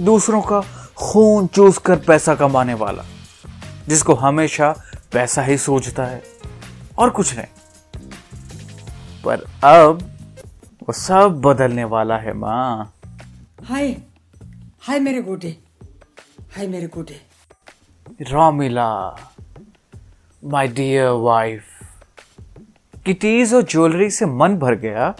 दूसरों 0.00 0.42
का 0.42 0.85
खून 0.96 1.46
चूस 1.46 1.78
कर 1.78 1.96
पैसा 1.96 2.34
कमाने 2.34 2.74
वाला 2.74 3.04
जिसको 3.88 4.14
हमेशा 4.14 4.74
पैसा 5.12 5.42
ही 5.42 5.58
सोचता 5.58 6.04
है 6.04 6.22
और 6.98 7.10
कुछ 7.10 7.34
नहीं। 7.36 7.46
पर 9.24 9.44
अब 9.64 10.02
वो 10.82 10.92
सब 10.92 11.40
बदलने 11.44 11.84
वाला 11.84 12.16
है 12.16 12.32
माँ। 12.32 12.92
हाय 13.64 13.88
हाय 14.80 15.00
मेरे 15.00 15.22
गोटे 15.22 15.56
हाय 16.56 16.66
मेरे 16.66 16.86
गोटे। 16.86 17.20
Romila 18.22 18.90
my 20.44 20.68
dear 20.68 21.08
wife 21.08 21.62
kitties 23.06 23.54
और 23.54 23.62
ज्वेलरी 23.62 24.10
से 24.10 24.26
मन 24.26 24.56
भर 24.56 24.74
गया 24.74 25.14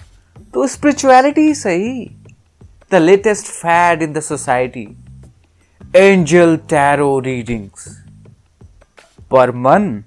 तो 0.55 0.67
स्पिरिचुअलिटी 0.67 1.55
सही 1.55 2.07
the 2.93 2.95
latest 2.95 3.47
fad 3.47 4.03
in 4.03 4.13
the 4.13 4.21
society 4.21 4.87
angel 5.97 6.57
tarot 6.57 7.19
readings 7.19 8.05
पर 9.31 9.51
मन 9.51 10.05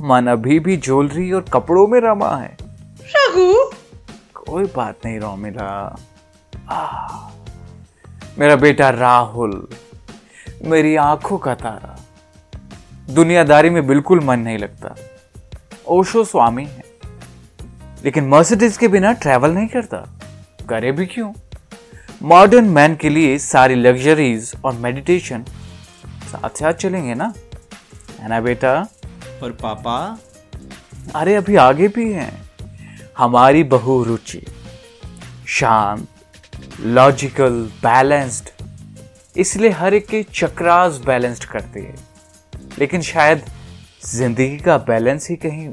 मन 0.00 0.26
अभी 0.26 0.60
भी 0.60 0.76
ज्वेलरी 0.76 1.32
और 1.32 1.44
कपड़ों 1.52 1.86
में 1.86 2.00
रमा 2.00 2.36
है। 2.36 2.56
रघु? 3.16 3.70
कोई 4.34 4.64
बात 4.64 4.96
नहीं 5.04 5.20
रोमिला। 5.20 5.96
मेरा 8.38 8.56
बेटा 8.56 8.90
राहुल 8.90 9.68
मेरी 10.64 10.96
आँखों 10.96 11.38
का 11.38 11.54
तारा। 11.54 12.00
दुनियादारी 13.10 13.70
में 13.70 13.86
बिल्कुल 13.86 14.20
मन 14.20 14.38
नहीं 14.38 14.58
लगता। 14.58 14.94
ओशो 15.88 16.24
स्वामी 16.24 16.64
है। 16.64 16.84
लेकिन 18.04 18.28
मर्सिडीज 18.28 18.76
के 18.76 18.88
बिना 18.88 19.12
ट्रैवल 19.12 19.50
नहीं 19.50 19.68
करता। 19.68 20.20
करे 20.68 20.92
भी 20.92 21.06
क्यों? 21.06 21.32
मॉडर्न 22.20 22.64
मैन 22.68 22.94
के 22.96 23.08
लिए 23.08 23.36
सारी 23.38 23.74
लग्जरीज 23.74 24.52
और 24.64 24.72
मेडिटेशन 24.76 25.44
साथ 26.22 26.58
साथ 26.58 26.72
चलेंगे 26.72 27.14
ना? 27.14 27.32
है 28.20 28.28
ना 28.28 28.40
बेटा? 28.40 28.72
पर 29.40 29.50
पापा? 29.62 30.18
अरे 31.14 31.34
अभी 31.34 31.56
आगे 31.56 31.88
भी 31.88 32.12
हैं। 32.12 32.32
हमारी 33.18 33.62
बहु 33.64 34.02
रुचि 34.04 34.42
शांत 35.48 36.06
लॉजिकल 36.80 37.60
बैलेंस्ड 37.82 38.48
इसलिए 39.36 39.70
हर 39.70 39.94
एक 39.94 40.06
के 40.06 40.22
चक्रास 40.34 41.00
बैलेंस्ड 41.06 41.44
करती 41.44 41.84
है। 41.84 41.94
लेकिन 42.78 43.02
शायद 43.02 43.44
ज़िंदगी 44.06 44.58
का 44.58 44.76
बैलेंस 44.78 45.28
ही 45.30 45.36
कहीं 45.36 45.68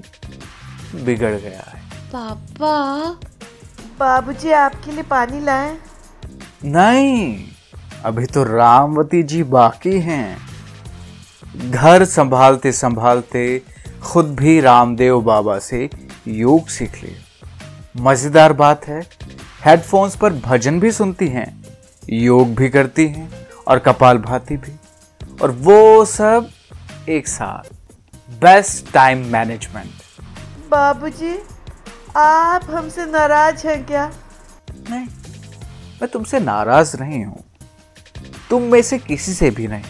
बिगड़ 1.06 1.36
गया 1.36 1.64
है। 1.68 1.82
पापा? 2.14 3.12
बाबूजी 4.00 4.52
आपके 4.52 4.92
लिए 4.92 5.04
पानी 5.04 5.42
लाएँ। 5.42 5.78
नहीं 6.62 7.46
अभी 8.06 8.26
तो 8.26 8.44
रामवती 8.44 9.22
जी 9.24 9.42
बाकी 9.44 10.00
हैं। 10.00 10.38
घर 11.72 12.06
संभालते 12.06 12.72
संभालते 12.72 13.62
खुद 14.04 14.36
भी 14.36 14.60
रामदेव 14.62 15.22
बाबा 15.22 15.58
से 15.60 15.90
योग 16.28 16.68
सीख 16.68 17.04
लिया 17.04 18.02
मज़ेदार 18.02 18.54
बात 18.54 18.88
है 18.88 19.00
हेडफोन्स 19.66 20.16
पर 20.16 20.34
भजन 20.46 20.80
भी 20.80 20.92
सुनती 20.92 21.28
हैं 21.28 21.48
योग 22.10 22.56
भी 22.56 22.70
करती 22.70 23.08
हैं 23.08 23.30
और 23.68 23.80
कपाल 23.80 24.18
भाती 24.18 24.58
भी। 24.58 24.76
और 25.42 25.52
वो 25.52 26.06
सब 26.06 26.50
एक 27.10 27.28
साथ। 27.28 27.74
बेस्ट 28.42 28.92
टाइम 28.94 29.26
मैनेजमेंट 29.32 29.90
बाबूजी 30.72 31.38
आप 32.16 32.70
हमसे 32.70 33.06
नाराज़ 33.06 33.68
हैं 33.68 33.86
क्या? 33.86 34.12
नहीं। 34.90 35.08
मैं 36.02 36.10
तुमसे 36.12 36.40
नाराज़ 36.40 36.96
नहीं 37.02 37.26
हूँ। 37.26 37.44
तुम 38.50 38.62
में 38.62 38.82
से 38.82 38.98
किसी 38.98 39.34
से 39.34 39.50
भी 39.52 39.68
नहीं। 39.68 39.84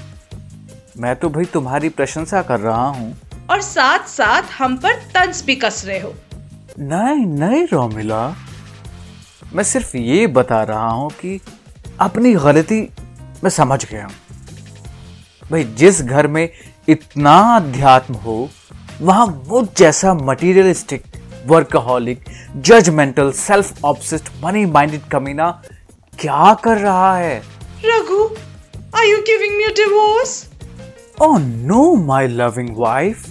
मैं 1.00 1.15
तो 1.15 1.30
भाई 1.30 1.46
तुम्हारी 1.46 1.89
प्रशंसा 1.89 2.41
कर 2.41 2.60
रहा 2.60 2.88
हूँ। 2.88 3.15
और 3.50 3.62
साथ 3.62 4.08
साथ 4.08 4.43
हम 4.58 4.78
पर 4.78 4.93
तंज 4.93 5.41
भी 5.41 5.56
कस 5.56 5.84
रहे 5.86 6.00
हो। 6.00 6.13
नहीं 6.80 7.26
नहीं 7.26 7.67
रोमिला। 7.67 8.36
मैं 9.54 9.63
सिर्फ़ 9.63 9.98
ये 9.98 10.28
बता 10.28 10.63
रहा 10.63 10.89
हूँ 10.89 11.10
कि 11.12 11.39
अपनी 12.00 12.34
गलती 12.34 12.82
मैं 13.43 13.50
समझ 13.50 13.86
गया 13.86 14.06
हूँ। 14.06 14.15
भाई 15.52 15.63
जिस 15.63 16.02
घर 16.02 16.28
में 16.28 16.50
इतना 16.89 17.39
अध्यात्म 17.56 18.13
हो 18.15 18.50
वहाँ 19.02 19.26
वो 19.48 19.67
जैसा 19.78 20.13
materialistic 20.13 21.04
workaholic 21.46 22.24
judgmental 22.56 23.32
self 23.32 23.86
obsessed 23.86 24.30
money 24.43 24.65
minded 24.65 25.02
कमीना 25.02 25.50
क्या 26.19 26.53
कर 26.63 26.77
रहा 26.77 27.15
है? 27.17 27.38
Raghu 27.86 28.23
are 28.97 29.06
you 29.06 29.17
giving 29.27 29.58
me 29.58 29.63
a 29.63 29.73
divorce 29.75 30.32
oh 31.21 31.38
no 31.39 31.93
my 31.95 32.27
loving 32.27 32.75
wife 32.77 33.25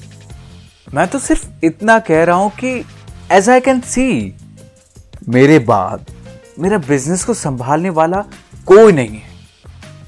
मैं 0.95 1.07
तो 1.09 1.19
सिर्फ़ 1.19 1.47
इतना 1.65 1.99
कह 1.99 2.23
रहा 2.25 2.37
हूँ 2.37 2.51
कि 2.61 2.73
एज 3.33 3.49
आई 3.51 3.61
कैन 3.61 3.81
सी 3.87 4.35
मेरे 5.29 5.59
बाद 5.71 6.07
मेरा 6.59 6.79
बिज़नेस 6.79 7.25
को 7.25 7.35
संभालने 7.35 7.91
वाला 7.91 8.21
कोई 8.67 8.93
नहीं 8.93 9.09
है। 9.09 9.35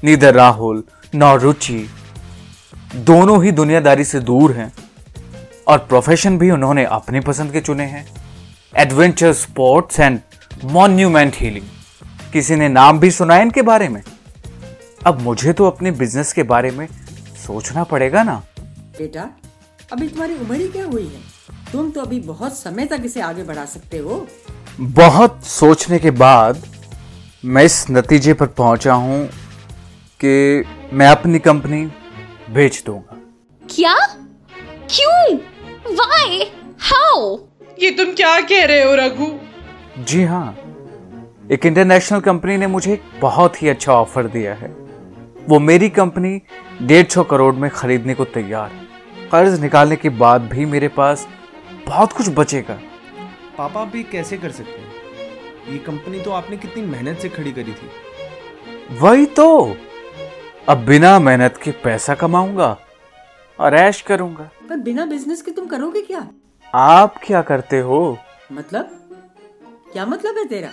नीदर 0.03 0.33
राहुल 0.33 0.83
नौ 1.13 1.35
रुचि 1.35 1.89
दोनों 2.95 3.43
ही 3.43 3.51
दुनियादारी 3.51 4.03
से 4.03 4.19
दूर 4.21 4.51
हैं 4.51 4.71
और 5.67 5.77
प्रोफेशन 5.79 6.37
भी 6.37 6.51
उन्होंने 6.51 6.85
अपनी 6.91 7.19
पसंद 7.19 7.51
के 7.53 7.61
चुने 7.61 7.83
हैं। 7.85 8.05
Adventure 8.77 9.33
sports 9.33 9.99
and 9.99 10.19
monument 10.71 11.35
healing 11.35 11.67
किसी 12.33 12.55
ने 12.55 12.69
नाम 12.69 12.99
भी 12.99 13.11
सुना 13.11 13.35
है 13.35 13.41
इनके 13.41 13.61
बारे 13.61 13.87
में? 13.89 14.01
अब 15.05 15.21
मुझे 15.21 15.53
तो 15.53 15.65
अपने 15.65 15.91
बिज़नेस 15.91 16.33
के 16.33 16.43
बारे 16.43 16.71
में 16.71 16.87
सोचना 17.47 17.83
पड़ेगा 17.83 18.23
ना। 18.23 18.35
बेटा 18.97 19.29
अभी 19.91 20.07
तुम्हारी 20.07 20.33
उम्र 20.33 20.55
ही 20.55 20.67
क्या 20.67 20.85
हुई 20.85 21.05
है? 21.05 21.21
तुम 21.71 21.89
तो 21.91 22.01
अभी 22.01 22.19
बहुत 22.19 22.57
समय 22.57 22.85
तक 22.85 23.01
इसे 23.05 23.21
आगे 23.21 23.43
बढ़ा 23.43 23.65
सकते 23.65 23.97
हो। 23.97 24.27
बहुत 24.79 25.43
सोचने 25.43 25.99
के 25.99 26.11
बाद 26.11 26.63
मैं 27.45 27.63
इस 27.63 27.85
नतीजे 27.91 28.33
पर 28.33 28.47
पहुँचा 28.47 28.93
हूँ 28.93 29.25
कि 30.19 30.63
मैं 30.93 31.07
अपनी 31.07 31.39
कंपनी 31.39 31.85
बेच 32.49 32.83
दूँगा। 32.85 33.17
क्या? 33.63 33.95
क्यों? 34.89 35.37
वाई 35.95 36.51
हाउ 36.79 37.37
ये 37.81 37.91
तुम 37.91 38.13
क्या 38.13 38.39
कह 38.41 38.65
रहे 38.65 38.83
हो 38.83 38.95
रघु? 38.95 39.27
जी 40.03 40.23
हाँ 40.23 40.55
एक 41.51 41.65
इंटरनेशनल 41.65 42.19
कंपनी 42.19 42.57
ने 42.57 42.67
मुझे 42.67 42.93
एक 42.93 43.03
बहुत 43.21 43.61
ही 43.61 43.67
अच्छा 43.67 43.93
ऑफ़र 43.93 44.27
दिया 44.27 44.53
है। 44.53 44.67
वो 45.49 45.59
मेरी 45.59 45.89
कंपनी 45.89 46.41
डेढ़ 46.81 47.07
सौ 47.07 47.23
करोड़ 47.23 47.55
में 47.55 47.71
खरीदने 47.71 48.13
को 48.13 48.25
तैयार 48.25 48.71
है। 48.71 48.85
कर्ज 49.31 49.61
निकालने 49.61 49.95
के 49.95 50.09
बाद 50.09 50.41
भी 50.41 50.65
मेरे 50.65 50.87
पास 50.87 51.27
बहुत 51.87 52.13
कुछ 52.13 52.29
बचेगा। 52.29 52.79
पापा 53.57 53.85
भी 53.85 54.03
कैसे 54.03 54.37
कर 54.37 54.51
सकते 54.51 54.71
हैं? 54.71 54.87
ये 55.71 55.77
कंपनी 55.77 56.21
तो 56.21 56.31
आपने 56.31 56.57
कितनी 56.57 56.83
मेहनत 56.83 57.17
से 57.17 57.29
खड़ी 57.29 57.51
करी 57.51 57.73
थी। 57.73 57.89
वही 58.99 59.25
तो। 59.25 59.77
अब 60.69 60.77
बिना 60.77 61.19
मेहनत 61.19 61.59
के 61.63 61.71
पैसा 61.71 62.15
कमाऊँगा 62.15 62.77
और 63.59 63.75
ऐश 63.75 64.01
करूँगा। 64.01 64.49
पर 64.69 64.77
बिना 64.77 65.05
बिज़नेस 65.05 65.41
के 65.41 65.51
तुम 65.51 65.67
करोगे 65.67 66.01
क्या? 66.01 66.27
आप 66.75 67.15
क्या 67.23 67.41
करते 67.41 67.79
हो? 67.79 68.17
मतलब? 68.51 69.09
क्या 69.93 70.05
मतलब 70.05 70.37
है 70.37 70.45
तेरा? 70.45 70.69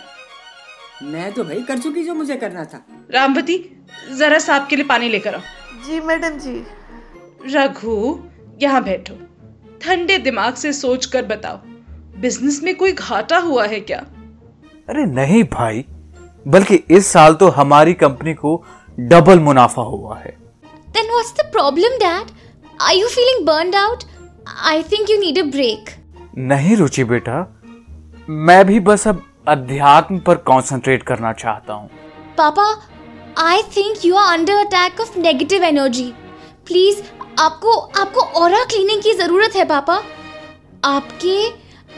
मैं 1.02 1.32
तो 1.32 1.44
भाई 1.44 1.60
कर 1.62 1.78
चुकी 1.78 2.02
जो 2.04 2.14
मुझे 2.14 2.36
करना 2.36 2.64
था 2.64 2.84
रामवती 3.14 3.56
जरा 4.18 4.38
साहब 4.38 4.66
के 4.70 4.76
लिए 4.76 4.84
पानी 4.86 5.08
लेकर 5.08 5.34
आओ 5.34 5.40
जी 5.86 6.00
मैडम 6.00 6.38
जी 6.38 6.62
रघु 7.54 7.96
यहाँ 8.62 8.82
बैठो 8.84 9.14
ठंडे 9.82 10.18
दिमाग 10.18 10.54
से 10.54 10.72
सोच 10.72 11.06
कर 11.06 11.24
बताओ 11.26 11.58
बिज़नेस 12.20 12.62
में 12.62 12.74
कोई 12.76 12.92
घाटा 12.92 13.38
हुआ 13.38 13.66
है 13.66 13.80
क्या 13.80 13.98
अरे 14.88 15.04
नहीं 15.06 15.42
भाई 15.52 15.84
बल्कि 16.46 16.82
इस 16.90 17.06
साल 17.06 17.34
तो 17.34 17.48
हमारी 17.50 17.94
कंपनी 18.02 18.34
को 18.34 18.62
डबल 18.98 19.40
मुनाफा 19.40 19.82
हुआ 19.84 20.18
है 20.18 20.36
Then 20.94 21.08
what's 21.12 21.32
the 21.32 21.44
problem, 21.54 21.96
Dad? 22.00 22.30
Are 22.80 22.94
you 22.94 23.08
feeling 23.10 23.44
burned 23.44 23.74
out? 23.74 24.04
I 24.66 24.82
think 24.82 25.10
you 25.10 25.20
need 25.20 25.38
a 25.38 25.48
break. 25.50 25.90
नहीं 26.50 26.76
रुचि 26.76 27.04
बेटा 27.04 27.46
मैं 28.28 28.64
भी 28.66 28.78
बस 28.80 29.06
अब 29.08 29.22
अध्यात्म 29.48 30.18
पर 30.26 30.36
कंसंट्रेट 30.48 31.02
करना 31.02 31.32
चाहता 31.32 31.74
हूँ। 31.74 31.88
Papa, 32.38 32.64
I 33.38 33.62
think 33.74 34.04
you 34.06 34.16
are 34.16 34.30
under 34.32 34.56
attack 34.62 35.02
of 35.04 35.16
negative 35.26 35.66
energy. 35.68 36.08
Please, 36.70 37.02
आपको 37.40 37.76
आपको 38.00 38.20
ऑरा 38.40 38.64
क्लीनिंग 38.64 39.02
की 39.02 39.12
ज़रूरत 39.14 39.56
है 39.56 39.64
पापा। 39.68 40.02
आपके 40.84 41.36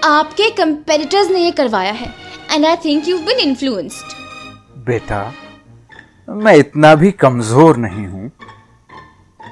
आपके 0.05 0.51
कंपेटिटर्स 0.57 1.31
ने 1.31 1.41
ये 1.41 1.51
करवाया 1.61 1.93
है 1.93 2.13
and 2.51 2.67
I 2.67 2.77
think 2.85 3.09
you 3.09 3.19
been 3.27 3.39
influenced 3.41 4.17
बेटा 4.87 5.23
मैं 6.29 6.55
इतना 6.57 6.95
भी 6.95 7.11
कमज़ोर 7.25 7.77
नहीं 7.77 8.07
हूँ। 8.07 8.31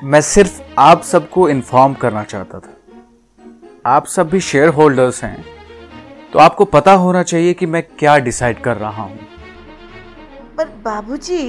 मैं 0.04 0.20
सिर्फ़ 0.20 0.60
आप 0.78 1.02
सबको 1.02 1.48
इन्फॉर्म 1.48 1.94
करना 1.94 2.22
चाहता 2.24 2.58
था। 2.58 2.76
आप 3.86 4.06
सब 4.06 4.28
भी 4.30 4.40
शेयर 4.40 4.68
होल्डर्स 4.68 5.22
हैं। 5.24 5.55
तो 6.32 6.38
आपको 6.38 6.64
पता 6.64 6.92
होना 6.94 7.22
चाहिए 7.22 7.54
कि 7.54 7.66
मैं 7.66 7.82
क्या 7.98 8.16
डिसाइड 8.18 8.60
कर 8.60 8.76
रहा 8.76 9.02
हूँ। 9.02 9.18
पर 10.56 10.68
बाबूजी 10.84 11.42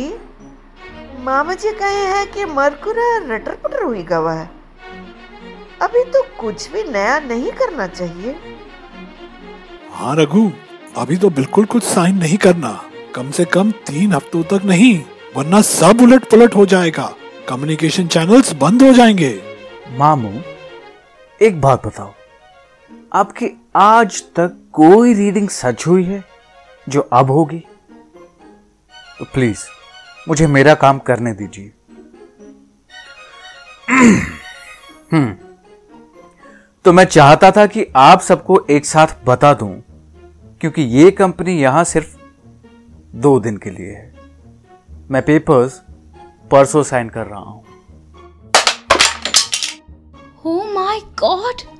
मामा 1.19 1.53
जी 1.53 1.71
कहे 1.71 2.05
हैं 2.07 2.25
कि 2.31 2.45
मरकुरा 2.45 3.07
रटर 3.27 3.55
पटर 3.55 3.83
हुई 3.83 4.03
गवा 4.03 4.33
है। 4.33 4.49
अभी 5.81 6.03
तो 6.03 6.21
कुछ 6.39 6.69
भी 6.71 6.83
नया 6.83 7.19
नहीं 7.19 7.51
करना 7.51 7.87
चाहिए। 7.87 8.35
हाँ 9.93 10.15
रघु 10.15 10.49
अभी 10.97 11.17
तो 11.17 11.29
बिल्कुल 11.29 11.65
कुछ 11.65 11.83
साइन 11.83 12.17
नहीं 12.17 12.37
करना। 12.37 12.71
कम 13.15 13.31
से 13.31 13.45
कम 13.45 13.71
तीन 13.87 14.13
हफ्तों 14.13 14.43
तक 14.43 14.65
नहीं 14.65 14.97
वरना 15.35 15.61
सब 15.61 16.01
उलट 16.01 16.29
पुलट 16.29 16.55
हो 16.55 16.65
जाएगा। 16.65 17.13
कम्युनिकेशन 17.49 18.07
चैनल्स 18.07 18.53
बंद 18.53 18.83
हो 18.83 18.91
जाएँगे। 18.93 19.33
मामू 19.97 20.31
एक 21.41 21.61
बात 21.61 21.85
बताओ। 21.85 22.13
आपकी 23.13 23.45
आज 23.79 24.23
तक 24.23 24.69
कोई 24.73 25.13
रीडिंग 25.13 25.49
सच 25.49 25.87
हुई 25.87 26.03
है 26.03 26.23
जो 26.89 27.01
अब 27.01 27.31
होगी? 27.31 27.63
तो 29.19 29.25
प्लीज़, 29.25 29.59
मुझे 30.27 30.47
मेरा 30.47 30.73
काम 30.75 30.99
करने 30.99 31.33
दीजिए। 31.33 31.73
हम्म। 35.11 35.35
तो 36.85 36.93
मैं 36.93 37.05
चाहता 37.05 37.51
था 37.51 37.65
कि 37.65 37.85
आप 37.95 38.21
सबको 38.21 38.65
एक 38.69 38.85
साथ 38.85 39.07
बता 39.25 39.53
दूँ, 39.53 39.83
क्योंकि 40.61 40.81
ये 40.81 41.11
कंपनी 41.11 41.61
यहाँ 41.61 41.83
सिर्फ़ 41.83 42.17
दो 43.15 43.39
दिन 43.39 43.57
के 43.57 43.69
लिए 43.69 43.91
है। 43.91 44.13
मैं 45.11 45.21
पेपर्स 45.21 45.81
परसों 46.51 46.83
साइन 46.83 47.09
कर 47.09 47.25
रहा 47.25 47.39
हूँ। 47.39 47.63
माय 50.73 50.99
गॉड 50.99 51.76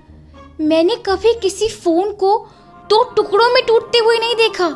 मैंने 0.62 0.96
कभी 0.96 1.34
किसी 1.34 1.68
फ़ोन 1.70 2.12
को 2.12 2.48
दो 2.90 3.14
टुकड़ों 3.16 3.54
में 3.54 3.66
टूटते 3.66 3.98
हुए 3.98 4.20
नहीं 4.20 4.36
देखा। 4.36 4.70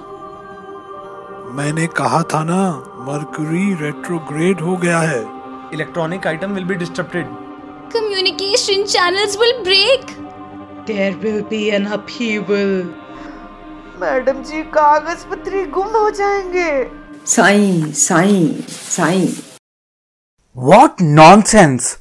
मैंने 1.52 1.88
कहा 1.88 2.24
था 2.24 2.44
ना 2.44 2.72
मरकरी 3.00 3.86
रेट्रोग्रेड 3.86 4.62
हो 4.62 4.78
गया 4.78 5.00
है। 5.00 5.22
Electronic 5.74 6.28
item 6.28 6.52
will 6.52 6.64
be 6.64 6.76
disturbed 6.76 7.42
communication 7.96 8.84
channels 8.92 9.34
will 9.40 9.58
break 9.64 10.12
There 10.90 11.16
will 11.24 11.42
be 11.50 11.64
an 11.78 11.88
upheaval. 11.88 12.86
Madam 14.02 14.44
ji 14.44 14.64
कागज़ 14.64 15.26
पत्री 15.26 15.66
गुम 15.66 15.88
हो 15.88 16.10
जाएँगे। 16.10 16.92
Sai 17.26 17.92
Sai 17.92 18.62
Sai. 18.70 19.28
What 20.58 21.02
nonsense 21.02 22.01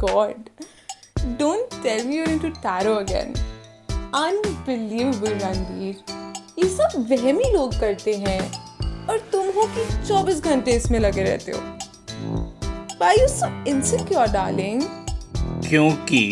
god. 0.00 0.50
Don't 1.38 1.70
tell 1.82 2.04
me 2.04 2.16
you're 2.16 2.28
into 2.28 2.50
tarot 2.62 2.98
again. 2.98 3.34
Unbelievable, 4.14 5.34
Ranveer 5.42 6.18
ये 6.58 6.68
सब 6.68 7.06
वहमी 7.10 7.52
लोग 7.52 7.78
करते 7.80 8.14
हैं 8.18 8.40
और 9.08 9.18
तुम 9.32 9.46
हो 9.56 9.66
कि 9.74 9.84
24 10.06 10.40
घंटे 10.42 10.72
इसमें 10.76 10.98
लगे 11.00 11.22
रहते 11.22 11.52
हो 11.52 11.78
Why 13.00 13.12
you 13.16 13.28
so 13.28 13.50
insecure, 13.66 14.26
darling? 14.32 14.82
क्योंकि 15.68 16.24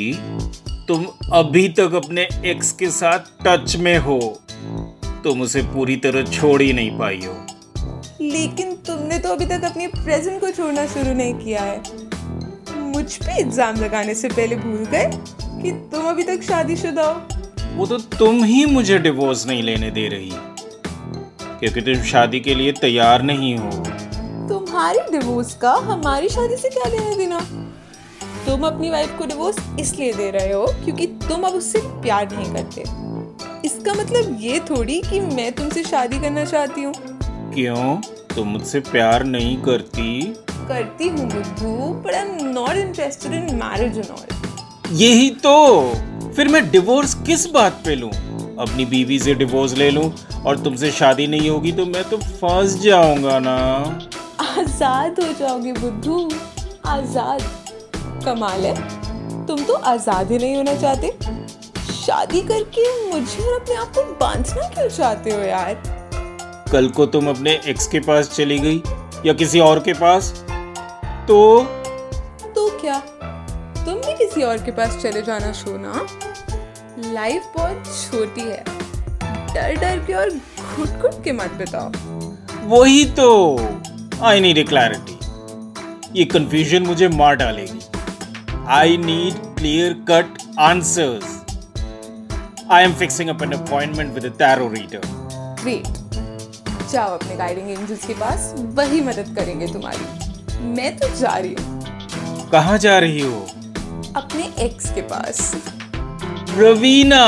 तुम 0.88 1.06
अभी 1.34 1.68
तक 1.78 1.94
अपने 1.94 2.28
एक्स 2.50 2.72
के 2.72 2.90
साथ 2.90 3.30
टच 3.46 3.76
में 3.76 3.96
हो 4.08 4.18
तुम 5.24 5.42
उसे 5.42 5.62
पूरी 5.74 5.96
तरह 6.04 6.30
छोड़ 6.30 6.60
ही 6.62 6.72
नहीं 6.72 6.98
पाई 6.98 7.20
हो 7.24 7.34
लेकिन 8.20 8.74
तुमने 8.86 9.18
तो 9.18 9.32
अभी 9.34 9.46
तक 9.46 9.64
अपने 9.64 9.86
प्रेजेंट 9.88 10.40
को 10.40 10.50
छोड़ना 10.50 10.86
शुरू 10.86 11.12
नहीं 11.14 11.34
किया 11.34 11.62
है 11.62 12.07
मुझ 12.98 13.16
पे 13.16 13.32
एग्ज़ाम 13.40 13.76
लगाने 13.76 14.14
से 14.14 14.28
पहले 14.28 14.56
भूल 14.56 14.84
गए 14.84 15.10
कि 15.62 15.70
तुम 15.90 16.06
अभी 16.08 16.22
तक 16.22 16.42
शादीशुदा 16.42 17.02
हो। 17.02 17.76
वो 17.76 17.86
तो 17.86 17.98
तुम 17.98 18.42
ही 18.44 18.64
मुझे 18.66 18.98
डिवोर्स 18.98 19.46
नहीं 19.46 19.62
लेने 19.62 19.90
दे 19.90 20.06
रही। 20.08 20.30
क्योंकि 21.60 21.80
तुम 21.80 22.02
शादी 22.02 22.40
के 22.40 22.54
लिए 22.54 22.72
तैयार 22.72 23.22
नहीं 23.22 23.56
हो। 23.58 23.70
तुम्हारी 24.48 24.98
डिवोर्स 25.10 25.54
का 25.54 25.72
हमारी 25.84 26.28
शादी 26.28 26.56
से 26.56 26.68
क्या 26.68 26.88
लेना 26.88 27.14
देना? 27.16 27.38
तुम 28.46 28.66
अपनी 28.66 28.90
वाइफ 28.90 29.16
को 29.18 29.26
डिवोर्स 29.26 29.58
इसलिए 29.80 30.12
दे 30.12 30.30
रहे 30.30 30.52
हो 30.52 30.66
क्योंकि 30.84 31.06
तुम 31.06 31.42
अब 31.42 31.54
उससे 31.54 31.82
प्यार 32.02 32.28
नहीं 32.32 32.52
करते। 32.52 32.80
इसका 33.68 33.94
मतलब 33.94 34.36
ये 34.40 34.60
थोड़ी 34.60 35.00
कि 35.00 35.20
मैं 35.20 35.50
तुमसे 35.52 35.84
शादी 35.84 36.20
करना 36.20 36.44
चाहती 36.44 36.82
हूँ। 36.82 36.94
क्यों? 37.54 37.96
तुम 38.34 38.48
मुझसे 38.48 38.80
प्यार 38.80 39.24
नहीं 39.24 39.56
करती? 39.62 40.36
करती 40.68 41.08
हूँ 41.08 41.28
बुद्धू 41.30 41.76
but 42.04 42.14
I 42.14 42.20
am 42.20 42.48
not 42.50 42.76
interested 42.76 43.32
in 43.34 43.54
marriage 43.56 43.98
and 43.98 44.10
all 44.10 44.94
यही 44.94 45.30
तो। 45.44 45.92
फिर 46.36 46.48
मैं 46.48 46.70
डिवोर्स 46.70 47.14
किस 47.26 47.46
बात 47.50 47.82
पे 47.84 47.94
लूँ? 47.94 48.10
अपनी 48.60 48.84
बीवी 48.86 49.18
से 49.18 49.34
डिवोर्स 49.34 49.76
ले 49.78 49.90
लूँ 49.90 50.12
और 50.46 50.58
तुमसे 50.58 50.90
शादी 50.90 51.26
नहीं 51.26 51.50
होगी 51.50 51.72
तो 51.72 51.84
मैं 51.86 52.02
तो 52.10 52.16
फंस 52.16 52.78
जाऊँगा 52.82 53.38
ना। 53.38 53.56
आज़ाद 54.40 55.20
हो 55.20 55.32
जाओगे 55.40 55.72
बुद्धू 55.72 56.30
आज़ाद। 56.86 57.42
कमाल 58.24 58.64
है। 58.64 58.74
तुम 59.46 59.62
तो 59.64 59.74
आज़ाद 59.90 60.32
ही 60.32 60.38
नहीं 60.38 60.56
होना 60.56 60.74
चाहते। 60.74 61.12
शादी 61.94 62.40
करके 62.48 62.88
मुझे 63.10 63.42
और 63.42 63.60
अपने 63.60 63.74
आप 63.74 63.92
को 63.94 64.02
बांधना 64.20 64.68
क्यों 64.68 64.88
चाहते 64.88 65.30
हो 65.30 65.40
यार? 65.40 65.74
कल 66.72 66.88
को 66.88 67.06
तुम 67.06 67.28
अपने 67.30 67.58
एक्स 67.66 67.86
के 67.86 68.00
पास 68.00 68.30
चली 68.30 68.58
गई 68.58 68.82
या 69.26 69.32
किसी 69.34 69.60
और 69.60 69.80
के 69.80 69.92
पास? 69.94 70.32
तो? 71.28 71.62
तो 72.54 72.68
क्या? 72.80 72.98
तुम 73.84 73.94
भी 73.94 74.12
किसी 74.18 74.42
और 74.42 74.58
के 74.58 74.70
पास 74.70 74.96
चले 75.02 75.22
जाना 75.22 75.50
सोना। 75.52 76.06
लाइफ 77.12 77.52
बहुत 77.56 77.86
छोटी 77.86 78.40
है। 78.40 78.62
डर 79.54 79.74
डर 79.80 79.98
के 80.06 80.14
और 80.14 80.30
घुट 80.30 80.88
घुट 80.88 81.22
के 81.24 81.32
मत 81.32 81.52
बताओ। 81.60 81.90
वही 82.68 83.04
तो। 83.18 83.28
आई 84.22 84.40
नीड 84.40 84.58
ए 84.58 84.62
क्लैरिटी 84.62 85.18
ये 86.18 86.24
कंफ्यूजन 86.24 86.82
मुझे 86.82 87.08
मार 87.08 87.34
डालेगी। 87.36 87.80
I 88.68 88.96
need 88.96 89.34
clear 89.58 89.92
cut 90.10 90.38
answers 90.60 91.36
I 92.70 92.84
am 92.84 92.94
fixing 92.94 93.30
up 93.30 93.42
an 93.42 93.52
appointment 93.52 94.14
with 94.14 94.32
tarot 94.38 94.68
reader 94.68 95.02
great 95.62 95.86
जाओ 96.92 97.14
अपने 97.14 97.36
गाइडिंग 97.36 97.70
एंजल्स 97.70 98.06
के 98.06 98.14
पास। 98.14 98.52
वही 98.56 99.00
मदद 99.00 99.34
करेंगे 99.38 99.66
तुम्हारी। 99.66 100.17
मैं 100.60 100.96
तो 100.98 101.08
जा 101.16 101.36
रही 101.36 101.54
हूँ। 101.54 102.48
कहाँ 102.50 102.78
जा 102.78 102.98
रही 102.98 103.20
हो? 103.20 103.40
अपने 104.16 104.44
एक्स 104.64 104.90
के 104.94 105.00
पास। 105.12 105.52
रवीना। 106.58 107.24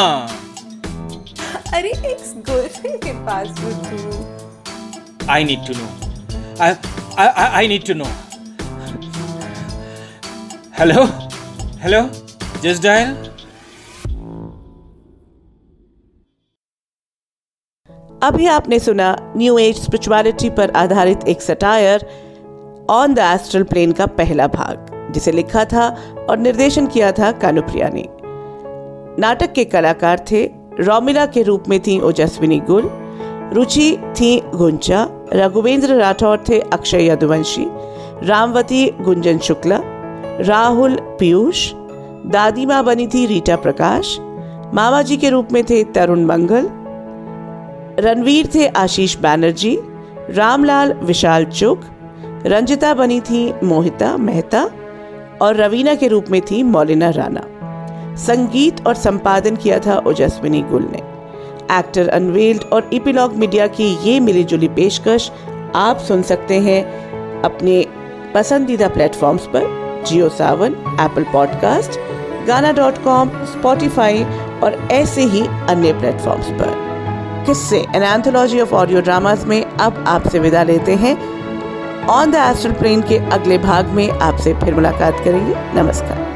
अरे 1.74 1.90
एक्स 2.10 2.32
गर्लफ्रेंड 2.48 2.96
के 3.04 3.12
पास 3.26 3.48
बुद्धू 3.60 5.28
I 5.32 5.44
need 5.44 5.66
to 5.66 5.74
know 5.78 5.88
I 6.64 6.74
I 7.26 7.68
need 7.68 7.86
to 7.86 7.94
know 7.94 8.04
hello 10.78 11.04
hello 11.82 12.00
just 12.62 12.82
dial 12.82 13.14
अभी 18.22 18.46
आपने 18.54 18.78
सुना 18.78 19.14
न्यू 19.36 19.56
एज 19.58 19.76
स्पिरिचुअलिटी 19.82 20.50
पर 20.58 20.70
आधारित 20.76 21.24
एक 21.28 21.42
satire 21.42 22.06
on 22.90 23.14
the 23.14 23.18
astral 23.18 23.62
plane 23.62 23.92
का 23.92 24.07
पहला 24.07 24.46
भाग, 24.46 24.87
जिसे 25.14 25.33
लिखा 25.33 25.64
था 25.64 25.88
और 26.31 26.38
निर्देशन 26.38 26.87
किया 26.87 27.11
था 27.12 27.31
कानुप्रिया 27.33 27.88
ने। 27.88 28.05
नाटक 29.18 29.53
के 29.53 29.64
कलाकार 29.64 30.24
थे, 30.31 30.44
रोमिला 30.81 31.26
के 31.26 31.42
रूप 31.42 31.68
में 31.68 31.79
थी 31.81 31.98
ओजस्विनी 32.00 32.59
गुल, 32.61 32.90
रुचि 33.55 33.96
थी 34.20 34.40
गुंजा, 34.55 35.07
रघुवेंद्र 35.33 35.94
राठौर 35.94 36.44
थे 36.48 36.61
अक्षय 36.61 37.07
यदुवंशी, 37.07 37.66
रामवती 38.22 38.85
गुंजन 39.00 39.38
शुक्ला, 39.38 39.81
राहुल 40.40 40.96
पीयूष 41.20 41.70
दादी 42.26 42.66
माँ 42.66 42.83
बनी 42.85 43.07
थी 43.07 43.26
रीटा 43.26 43.57
प्रकाश 43.57 44.16
मामा 44.74 45.03
जी 45.03 45.16
के 45.16 45.31
रूप 45.31 45.53
में 45.53 45.62
थे 45.64 45.83
तरुण 45.85 46.24
मंगल, 46.24 46.68
रणवीर 48.05 48.50
थे 48.55 48.66
आशीष 48.66 49.16
बैनर्जी, 49.18 49.79
रामलाल 50.31 50.92
विशाल 51.03 51.44
चुग 51.44 51.85
रंजिता 52.46 52.94
बनी 52.94 53.20
थी 53.20 53.55
मोहिता 53.64 54.16
मेहता 54.16 54.70
और 55.42 55.57
रवीना 55.57 55.94
के 55.94 56.09
रूप 56.09 56.24
में 56.31 56.40
थी 56.40 56.62
मौलिना 56.62 57.11
राणा। 57.11 57.42
संगीत 58.16 58.87
और 58.87 58.94
संपादन 58.94 59.57
किया 59.57 59.79
था 59.79 60.03
ओजस्विनी 60.07 60.62
गुल 60.62 60.83
ने। 60.83 60.98
एक्टर 61.79 62.09
अनवेल्ड 62.09 62.62
और 62.72 62.90
इपिलॉग 62.92 63.33
मीडिया 63.33 63.66
की 63.66 64.11
ये 64.11 64.20
मिलीजुली 64.20 64.68
पेशकश 64.68 65.31
आप 65.74 65.98
सुन 65.98 66.22
सकते 66.22 66.61
हैं 66.61 66.85
अपने 67.42 67.87
पसंदीदा 68.35 68.88
प्लेटफॉर्म्स 68.88 69.46
पर, 69.46 69.62
Jio 70.07 70.29
Saavn, 70.29 70.72
Apple 71.00 71.22
podcast, 71.22 71.90
Gaana 72.46 72.72
dot 72.72 73.05
com, 73.05 73.29
Spotify 73.29 74.24
और 74.64 74.88
ऐसे 74.92 75.22
ही 75.22 75.46
अन्य 75.46 75.92
प्लेटफॉर्म्स 75.92 76.46
पर। 76.50 76.90
Kisse 77.46 77.79
an 77.94 78.03
anthology 78.03 78.61
of 78.61 78.74
audio 78.74 79.00
dramas 79.00 79.44
में 79.46 79.64
अब 79.64 80.05
आपसे 80.09 80.38
विदा 80.38 80.62
लेते 80.62 80.94
हैं। 80.94 81.39
ऑन 82.08 82.30
द 82.30 82.34
एस्ट्रल 82.34 82.72
प्लेन 82.72 83.02
के 83.02 83.18
अगले 83.30 83.58
भाग 83.58 83.86
में 83.86 84.10
आपसे 84.10 84.54
फिर 84.54 84.74
मुलाकात 84.74 85.20
करेंगे। 85.24 85.54
नमस्कार। 85.74 86.29